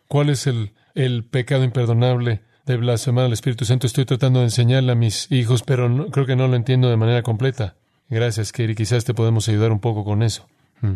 ¿Cuál 0.09 0.31
es 0.31 0.47
el, 0.47 0.73
el 0.95 1.25
pecado 1.25 1.64
imperdonable 1.64 2.42
de 2.64 2.77
blasfemar 2.79 3.27
al 3.27 3.33
Espíritu 3.35 3.66
Santo? 3.66 3.87
Estoy 3.87 4.07
tratando 4.07 4.40
de 4.40 4.47
enseñarle 4.47 4.92
a 4.92 4.97
mis 4.97 5.31
hijos, 5.31 5.62
pero 5.62 6.11
creo 6.11 6.27
que 6.27 6.37
no 6.37 6.49
lo 6.49 6.57
entiendo 6.57 6.88
de 6.88 6.97
manera 6.97 7.23
completa. 7.23 7.77
Gracias, 8.09 8.53
Kerry. 8.53 8.75
Quizás 8.75 9.05
te 9.05 9.14
podemos 9.14 9.49
ayudar 9.49 9.71
un 9.71 9.81
poco 9.81 10.05
con 10.05 10.23
eso. 10.23 10.49
Hmm. 10.81 10.95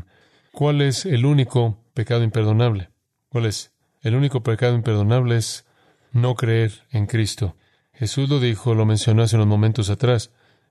¿Cuál 0.53 0.81
es 0.81 1.05
el 1.05 1.27
único 1.27 1.79
pecado 1.93 2.25
imperdonable? 2.25 2.89
¿Cuál 3.29 3.47
es? 3.47 3.73
El 4.01 4.15
único 4.15 4.43
pecado 4.43 4.75
imperdonable 4.75 5.37
es 5.37 5.67
no 6.13 6.35
creer 6.35 6.73
en 6.91 7.07
Cristo. 7.07 7.57
Jesús 7.99 8.29
lo 8.29 8.41
dijo, 8.41 8.75
lo 8.75 8.85
mencionó 8.85 9.23
hace 9.23 9.37
unos 9.37 9.49
momentos 9.49 9.89
atrás. 9.91 10.31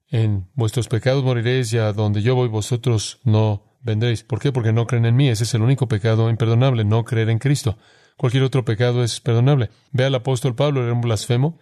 En 0.10 0.48
vuestros 0.54 0.88
pecados 0.88 1.24
moriréis 1.24 1.74
y 1.74 1.80
a 1.80 1.92
donde 1.92 2.22
yo 2.22 2.36
voy 2.36 2.48
vosotros 2.48 3.20
no 3.24 3.64
vendréis. 3.82 4.24
¿Por 4.24 4.40
qué? 4.40 4.52
Porque 4.52 4.72
no 4.72 4.86
creen 4.86 5.06
en 5.06 5.16
mí. 5.16 5.30
Ese 5.30 5.44
es 5.44 5.54
el 5.56 5.64
único 5.64 5.88
pecado 5.88 6.30
imperdonable, 6.30 6.86
no 6.86 7.04
creer 7.04 7.30
en 7.30 7.40
Cristo. 7.40 7.78
Cualquier 8.16 8.44
otro 8.44 8.64
pecado 8.64 9.04
es 9.04 9.20
perdonable. 9.20 9.72
Ve 9.92 10.06
al 10.06 10.16
apóstol 10.16 10.56
Pablo, 10.56 10.84
era 10.84 10.94
un 10.94 11.02
blasfemo, 11.02 11.58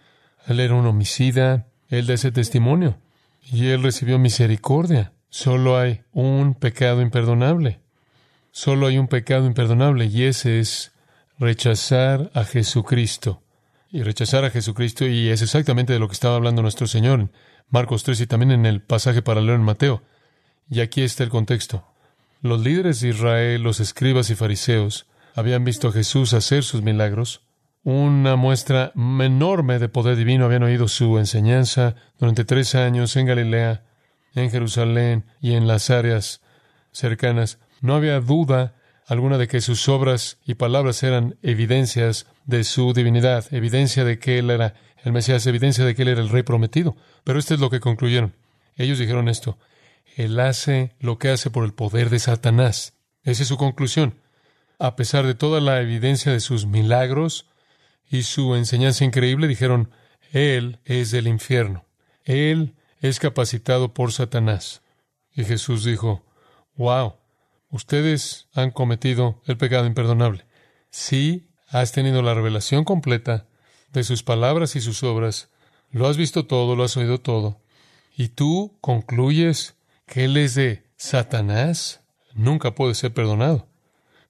él 0.46 0.60
era 0.60 0.74
un 0.74 0.86
homicida, 0.86 1.66
él 1.88 2.06
da 2.06 2.14
ese 2.14 2.30
testimonio 2.30 2.98
y 3.42 3.68
él 3.68 3.82
recibió 3.82 4.18
misericordia. 4.18 5.12
Solo 5.30 5.78
hay 5.78 6.02
un 6.12 6.54
pecado 6.54 7.00
imperdonable. 7.00 7.80
Solo 8.52 8.86
hay 8.86 8.98
un 8.98 9.08
pecado 9.08 9.46
imperdonable 9.46 10.06
y 10.06 10.24
ese 10.24 10.60
es 10.60 10.92
rechazar 11.38 12.30
a 12.34 12.44
Jesucristo. 12.44 13.43
Y 13.94 14.02
rechazar 14.02 14.44
a 14.44 14.50
Jesucristo, 14.50 15.06
y 15.06 15.28
es 15.28 15.40
exactamente 15.40 15.92
de 15.92 16.00
lo 16.00 16.08
que 16.08 16.14
estaba 16.14 16.34
hablando 16.34 16.62
nuestro 16.62 16.88
Señor 16.88 17.20
en 17.20 17.30
Marcos 17.70 18.02
3 18.02 18.22
y 18.22 18.26
también 18.26 18.50
en 18.50 18.66
el 18.66 18.82
pasaje 18.82 19.22
paralelo 19.22 19.54
en 19.54 19.62
Mateo. 19.62 20.02
Y 20.68 20.80
aquí 20.80 21.02
está 21.02 21.22
el 21.22 21.30
contexto. 21.30 21.86
Los 22.40 22.60
líderes 22.60 23.00
de 23.00 23.10
Israel, 23.10 23.62
los 23.62 23.78
escribas 23.78 24.30
y 24.30 24.34
fariseos, 24.34 25.06
habían 25.36 25.62
visto 25.62 25.86
a 25.86 25.92
Jesús 25.92 26.32
hacer 26.32 26.64
sus 26.64 26.82
milagros, 26.82 27.42
una 27.84 28.34
muestra 28.34 28.90
enorme 28.96 29.78
de 29.78 29.88
poder 29.88 30.16
divino, 30.16 30.46
habían 30.46 30.64
oído 30.64 30.88
su 30.88 31.16
enseñanza 31.16 31.94
durante 32.18 32.44
tres 32.44 32.74
años 32.74 33.14
en 33.14 33.26
Galilea, 33.26 33.84
en 34.34 34.50
Jerusalén 34.50 35.24
y 35.40 35.52
en 35.52 35.68
las 35.68 35.90
áreas 35.90 36.40
cercanas. 36.90 37.60
No 37.80 37.94
había 37.94 38.18
duda 38.18 38.74
alguna 39.06 39.38
de 39.38 39.46
que 39.46 39.60
sus 39.60 39.88
obras 39.88 40.38
y 40.44 40.54
palabras 40.54 41.00
eran 41.04 41.36
evidencias 41.42 42.26
de 42.44 42.64
su 42.64 42.92
divinidad, 42.92 43.46
evidencia 43.52 44.04
de 44.04 44.18
que 44.18 44.38
Él 44.38 44.50
era 44.50 44.74
el 45.02 45.12
Mesías, 45.12 45.46
evidencia 45.46 45.84
de 45.84 45.94
que 45.94 46.02
Él 46.02 46.08
era 46.08 46.20
el 46.20 46.28
Rey 46.28 46.42
prometido. 46.42 46.96
Pero 47.24 47.38
esto 47.38 47.54
es 47.54 47.60
lo 47.60 47.70
que 47.70 47.80
concluyeron. 47.80 48.34
Ellos 48.76 48.98
dijeron 48.98 49.28
esto, 49.28 49.58
Él 50.16 50.38
hace 50.40 50.94
lo 51.00 51.18
que 51.18 51.30
hace 51.30 51.50
por 51.50 51.64
el 51.64 51.72
poder 51.72 52.10
de 52.10 52.18
Satanás. 52.18 52.94
Esa 53.22 53.42
es 53.42 53.48
su 53.48 53.56
conclusión. 53.56 54.20
A 54.78 54.96
pesar 54.96 55.26
de 55.26 55.34
toda 55.34 55.60
la 55.60 55.80
evidencia 55.80 56.32
de 56.32 56.40
sus 56.40 56.66
milagros 56.66 57.46
y 58.08 58.22
su 58.22 58.54
enseñanza 58.54 59.04
increíble, 59.04 59.48
dijeron, 59.48 59.90
Él 60.32 60.80
es 60.84 61.10
del 61.10 61.28
infierno. 61.28 61.84
Él 62.24 62.74
es 63.00 63.20
capacitado 63.20 63.94
por 63.94 64.12
Satanás. 64.12 64.82
Y 65.34 65.44
Jesús 65.44 65.84
dijo, 65.84 66.24
wow, 66.76 67.16
ustedes 67.70 68.48
han 68.52 68.70
cometido 68.70 69.42
el 69.46 69.56
pecado 69.56 69.86
imperdonable. 69.86 70.46
Si 70.90 71.50
has 71.74 71.90
tenido 71.90 72.22
la 72.22 72.34
revelación 72.34 72.84
completa 72.84 73.48
de 73.92 74.04
sus 74.04 74.22
palabras 74.22 74.76
y 74.76 74.80
sus 74.80 75.02
obras, 75.02 75.50
lo 75.90 76.06
has 76.06 76.16
visto 76.16 76.46
todo, 76.46 76.76
lo 76.76 76.84
has 76.84 76.96
oído 76.96 77.18
todo, 77.18 77.60
y 78.16 78.28
tú 78.28 78.78
concluyes 78.80 79.74
que 80.06 80.26
Él 80.26 80.36
es 80.36 80.54
de 80.54 80.84
Satanás, 80.96 82.00
nunca 82.32 82.76
puede 82.76 82.94
ser 82.94 83.12
perdonado. 83.12 83.66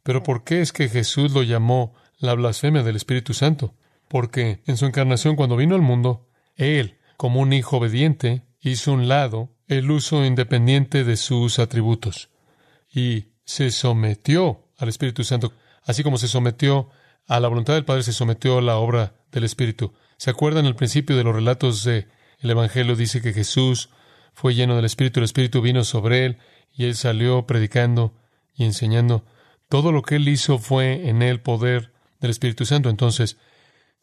Pero 0.02 0.22
¿por 0.22 0.42
qué 0.44 0.62
es 0.62 0.72
que 0.72 0.88
Jesús 0.88 1.32
lo 1.32 1.42
llamó 1.42 1.92
la 2.18 2.32
blasfemia 2.32 2.82
del 2.82 2.96
Espíritu 2.96 3.34
Santo? 3.34 3.74
Porque 4.08 4.62
en 4.64 4.78
su 4.78 4.86
encarnación, 4.86 5.36
cuando 5.36 5.56
vino 5.56 5.74
al 5.74 5.82
mundo, 5.82 6.26
Él, 6.56 6.96
como 7.18 7.40
un 7.40 7.52
hijo 7.52 7.76
obediente, 7.76 8.42
hizo 8.62 8.90
un 8.92 9.06
lado 9.06 9.50
el 9.68 9.90
uso 9.90 10.24
independiente 10.24 11.04
de 11.04 11.18
sus 11.18 11.58
atributos. 11.58 12.30
Y 12.90 13.26
se 13.44 13.70
sometió 13.70 14.66
al 14.78 14.88
Espíritu 14.88 15.24
Santo, 15.24 15.52
así 15.82 16.02
como 16.02 16.16
se 16.16 16.28
sometió 16.28 16.88
a 17.26 17.40
la 17.40 17.48
voluntad 17.48 17.74
del 17.74 17.84
Padre, 17.84 18.02
se 18.02 18.12
sometió 18.12 18.58
a 18.58 18.62
la 18.62 18.76
obra 18.76 19.14
del 19.32 19.44
Espíritu. 19.44 19.92
¿Se 20.16 20.30
acuerdan 20.30 20.66
al 20.66 20.76
principio 20.76 21.16
de 21.16 21.24
los 21.24 21.34
relatos 21.34 21.84
del 21.84 22.06
Evangelio? 22.40 22.96
Dice 22.96 23.20
que 23.20 23.32
Jesús 23.32 23.90
fue 24.32 24.54
lleno 24.54 24.76
del 24.76 24.84
Espíritu, 24.84 25.20
el 25.20 25.24
Espíritu 25.24 25.60
vino 25.60 25.84
sobre 25.84 26.26
él 26.26 26.38
y 26.72 26.84
él 26.84 26.94
salió 26.96 27.46
predicando 27.46 28.14
y 28.54 28.64
enseñando. 28.64 29.24
Todo 29.68 29.92
lo 29.92 30.02
que 30.02 30.16
él 30.16 30.28
hizo 30.28 30.58
fue 30.58 31.08
en 31.08 31.22
el 31.22 31.40
poder 31.40 31.92
del 32.20 32.30
Espíritu 32.30 32.66
Santo. 32.66 32.90
Entonces, 32.90 33.38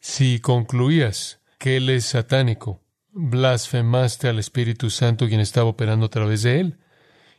si 0.00 0.40
concluías 0.40 1.40
que 1.58 1.76
él 1.76 1.88
es 1.90 2.06
satánico, 2.06 2.82
blasfemaste 3.12 4.28
al 4.28 4.38
Espíritu 4.38 4.90
Santo 4.90 5.28
quien 5.28 5.40
estaba 5.40 5.68
operando 5.68 6.06
a 6.06 6.10
través 6.10 6.42
de 6.42 6.60
él. 6.60 6.78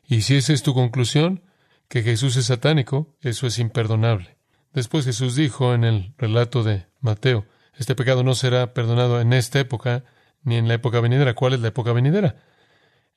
Y 0.08 0.22
si 0.22 0.36
esa 0.36 0.54
es 0.54 0.63
tu 0.63 0.74
conclusión, 0.74 1.43
que 1.88 2.04
Jesús 2.04 2.38
es 2.38 2.46
satánico, 2.46 3.15
eso 3.22 3.48
es 3.48 3.60
imperdonable. 3.60 4.38
Después 4.74 5.06
Jesús 5.06 5.36
dijo 5.36 5.74
en 5.74 5.84
el 5.84 6.14
relato 6.18 6.64
de 6.64 6.88
Mateo, 7.00 7.46
este 7.76 7.96
pecado 7.96 8.24
no 8.24 8.36
será 8.36 8.74
perdonado 8.74 9.22
en 9.22 9.34
esta 9.34 9.60
época 9.60 10.04
ni 10.44 10.56
en 10.56 10.68
la 10.68 10.76
época 10.76 11.00
venidera. 11.00 11.36
¿Cuál 11.36 11.54
es 11.54 11.60
la 11.60 11.70
época 11.70 11.94
venidera? 11.94 12.36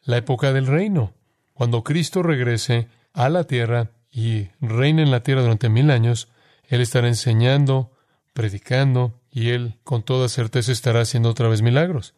La 0.03 0.19
época 0.19 0.53
del 0.53 0.67
reino. 0.67 1.15
Cuando 1.53 1.83
Cristo 1.83 2.23
regrese 2.23 2.89
a 3.13 3.29
la 3.29 3.45
tierra 3.45 3.93
y 4.11 4.49
reine 4.61 5.03
en 5.03 5.11
la 5.11 5.23
tierra 5.23 5.43
durante 5.43 5.69
mil 5.69 5.91
años, 5.91 6.29
Él 6.65 6.81
estará 6.81 7.09
enseñando, 7.09 7.93
predicando, 8.33 9.21
y 9.31 9.51
Él 9.51 9.79
con 9.83 10.03
toda 10.03 10.29
certeza 10.29 10.73
estará 10.73 11.01
haciendo 11.01 11.31
otra 11.31 11.49
vez 11.49 11.63
milagros. 11.63 12.15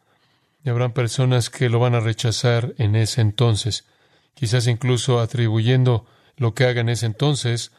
Y 0.65 0.71
habrán 0.71 0.93
personas 0.93 1.51
que 1.51 1.69
lo 1.69 1.79
van 1.79 1.95
a 1.95 2.01
rechazar 2.01 2.75
en 2.79 2.97
ese 2.97 3.21
entonces, 3.21 3.87
quizás 4.35 4.67
incluso 4.67 5.21
atribuyendo 5.21 6.07
lo 6.37 6.55
que 6.55 6.65
haga 6.65 6.81
en 6.81 6.89
ese 6.89 7.07
entonces 7.07 7.73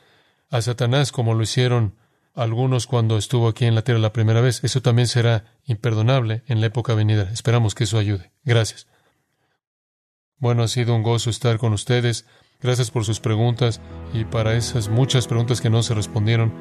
a 0.49 0.61
Satanás 0.61 1.11
como 1.11 1.33
lo 1.33 1.43
hicieron 1.43 1.95
algunos 2.35 2.87
cuando 2.87 3.17
estuvo 3.17 3.47
aquí 3.47 3.65
en 3.65 3.75
la 3.75 3.83
tierra 3.83 3.99
la 3.99 4.13
primera 4.13 4.41
vez. 4.41 4.63
Eso 4.63 4.81
también 4.81 5.07
será 5.07 5.45
imperdonable 5.65 6.43
en 6.47 6.61
la 6.61 6.67
época 6.67 6.93
venidera. 6.93 7.31
Esperamos 7.31 7.75
que 7.75 7.83
eso 7.83 7.97
ayude. 7.97 8.31
Gracias. 8.43 8.87
Bueno, 10.37 10.63
ha 10.63 10.67
sido 10.67 10.95
un 10.95 11.03
gozo 11.03 11.29
estar 11.29 11.57
con 11.57 11.73
ustedes. 11.73 12.25
Gracias 12.61 12.91
por 12.91 13.03
sus 13.05 13.19
preguntas 13.19 13.81
y 14.13 14.23
para 14.25 14.55
esas 14.55 14.89
muchas 14.89 15.27
preguntas 15.27 15.59
que 15.61 15.69
no 15.69 15.83
se 15.83 15.93
respondieron. 15.93 16.53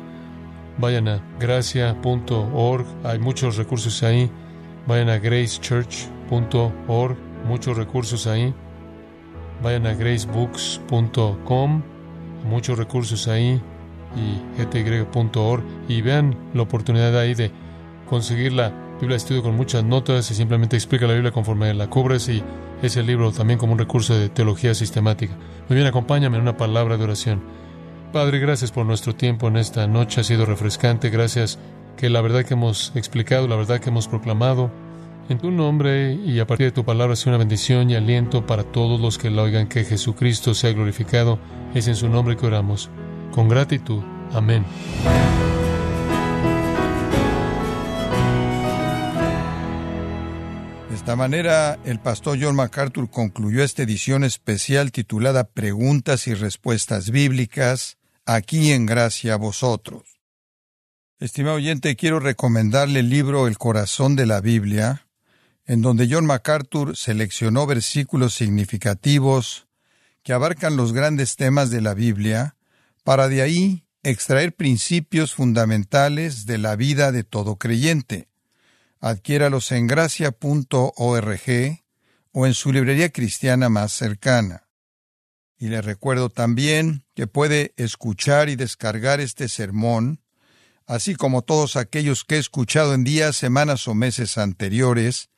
Vayan 0.79 1.09
a 1.09 1.24
gracia.org, 1.40 2.87
hay 3.05 3.18
muchos 3.18 3.57
recursos 3.57 4.03
ahí. 4.03 4.31
Vayan 4.87 5.11
a 5.11 5.18
gracechurch.org, 5.18 7.16
muchos 7.44 7.77
recursos 7.77 8.27
ahí. 8.27 8.55
Vayan 9.62 9.87
a 9.87 9.94
gracebooks.com, 9.94 11.83
muchos 12.44 12.79
recursos 12.79 13.27
ahí 13.27 13.61
y 14.16 14.62
gty.org 14.62 15.62
y 15.88 16.03
vean 16.03 16.37
la 16.55 16.62
oportunidad 16.62 17.18
ahí 17.18 17.35
de 17.35 17.51
conseguir 18.09 18.53
la 18.53 18.71
Biblia 19.01 19.14
de 19.14 19.16
estudio 19.16 19.42
con 19.42 19.55
muchas 19.55 19.85
notas 19.85 20.31
y 20.31 20.35
simplemente 20.35 20.77
explica 20.77 21.07
la 21.07 21.14
Biblia 21.14 21.31
conforme 21.31 21.73
la 21.75 21.88
cubres 21.88 22.29
y 22.29 22.42
ese 22.83 23.03
libro 23.03 23.31
también 23.33 23.59
como 23.59 23.73
un 23.73 23.79
recurso 23.79 24.16
de 24.16 24.29
teología 24.29 24.75
sistemática. 24.75 25.35
Muy 25.68 25.77
bien, 25.77 25.87
acompáñame 25.87 26.37
en 26.37 26.42
una 26.42 26.57
palabra 26.57 26.97
de 26.97 27.05
oración. 27.05 27.40
Padre, 28.12 28.38
gracias 28.38 28.73
por 28.73 28.87
nuestro 28.87 29.14
tiempo 29.14 29.49
en 29.49 29.57
esta 29.57 29.87
noche, 29.87 30.21
ha 30.21 30.25
sido 30.25 30.47
refrescante, 30.47 31.11
gracias 31.11 31.59
que 31.97 32.09
la 32.09 32.21
verdad 32.23 32.44
que 32.44 32.55
hemos 32.55 32.92
explicado, 32.94 33.47
la 33.47 33.57
verdad 33.57 33.81
que 33.81 33.90
hemos 33.90 34.09
proclamado, 34.09 34.71
en 35.29 35.38
tu 35.38 35.51
nombre 35.51 36.14
y 36.14 36.40
a 36.40 36.47
partir 36.47 36.66
de 36.66 36.73
tu 36.73 36.85
palabra 36.85 37.14
sea 37.14 37.31
una 37.31 37.38
bendición 37.38 37.90
y 37.90 37.97
aliento 37.97 38.47
para 38.47 38.64
todos 38.64 39.01
los 39.01 39.18
que 39.18 39.31
la 39.31 39.42
oigan, 39.42 39.68
que 39.68 39.85
Jesucristo 39.85 40.55
sea 40.55 40.73
glorificado. 40.73 41.38
Es 41.75 41.87
en 41.87 41.97
su 41.97 42.09
nombre 42.09 42.37
que 42.37 42.47
oramos. 42.47 42.90
Con 43.33 43.49
gratitud. 43.49 44.03
Amén. 44.33 44.64
De 50.88 50.95
esta 50.95 51.17
manera, 51.17 51.79
el 51.85 52.01
pastor 52.01 52.38
John 52.41 52.57
MacArthur 52.57 53.11
concluyó 53.11 53.62
esta 53.62 53.83
edición 53.83 54.25
especial 54.25 54.93
titulada 54.93 55.45
Preguntas 55.45 56.27
y 56.27 56.35
Respuestas 56.35 57.11
Bíblicas, 57.11 57.99
aquí 58.27 58.73
en 58.73 58.85
gracia 58.85 59.35
a 59.35 59.37
vosotros. 59.37 60.03
Estimado 61.21 61.57
oyente, 61.57 61.97
quiero 61.97 62.21
recomendarle 62.21 63.01
el 63.01 63.11
libro 63.11 63.49
El 63.49 63.59
corazón 63.59 64.17
de 64.17 64.27
la 64.27 64.41
Biblia, 64.41 65.07
en 65.67 65.83
donde 65.83 66.09
John 66.11 66.27
MacArthur 66.27 66.97
seleccionó 66.97 67.67
versículos 67.67 68.35
significativos 68.35 69.67
que 70.23 70.33
abarcan 70.33 70.77
los 70.77 70.93
grandes 70.93 71.37
temas 71.37 71.71
de 71.71 71.81
la 71.81 71.95
Biblia, 71.95 72.57
para 73.09 73.29
de 73.29 73.40
ahí 73.40 73.87
extraer 74.03 74.55
principios 74.55 75.33
fundamentales 75.33 76.44
de 76.44 76.59
la 76.59 76.77
vida 76.77 77.11
de 77.11 77.25
todo 77.25 77.57
creyente. 77.57 78.29
Adquiéralos 79.01 79.73
en 79.73 79.87
gracia.org 79.87 81.40
o 82.33 82.47
en 82.47 82.53
su 82.53 82.71
librería 82.71 83.09
cristiana 83.09 83.71
más 83.71 83.94
cercana. 83.94 84.68
Y 85.57 85.68
le 85.68 85.81
recuerdo 85.81 86.29
también 86.29 87.07
que 87.14 87.27
puede 87.27 87.73
escuchar 87.79 88.51
y 88.51 88.57
descargar 88.57 89.21
este 89.21 89.49
sermón, 89.49 90.21
así 90.85 91.14
como 91.14 91.40
todos 91.40 91.77
aquellos 91.77 92.25
que 92.25 92.35
he 92.35 92.38
escuchado 92.38 92.92
en 92.92 93.05
días, 93.05 93.37
semanas 93.37 93.88
o 93.88 93.94
meses 93.94 94.37
anteriores, 94.37 95.31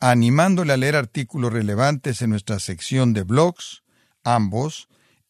animándole 0.00 0.72
a 0.72 0.76
leer 0.76 0.96
artículos 0.96 1.52
relevantes 1.52 2.20
en 2.20 2.30
nuestra 2.30 2.58
sección 2.58 3.12
de 3.12 3.22
blogs, 3.22 3.84
ambos, 4.24 4.88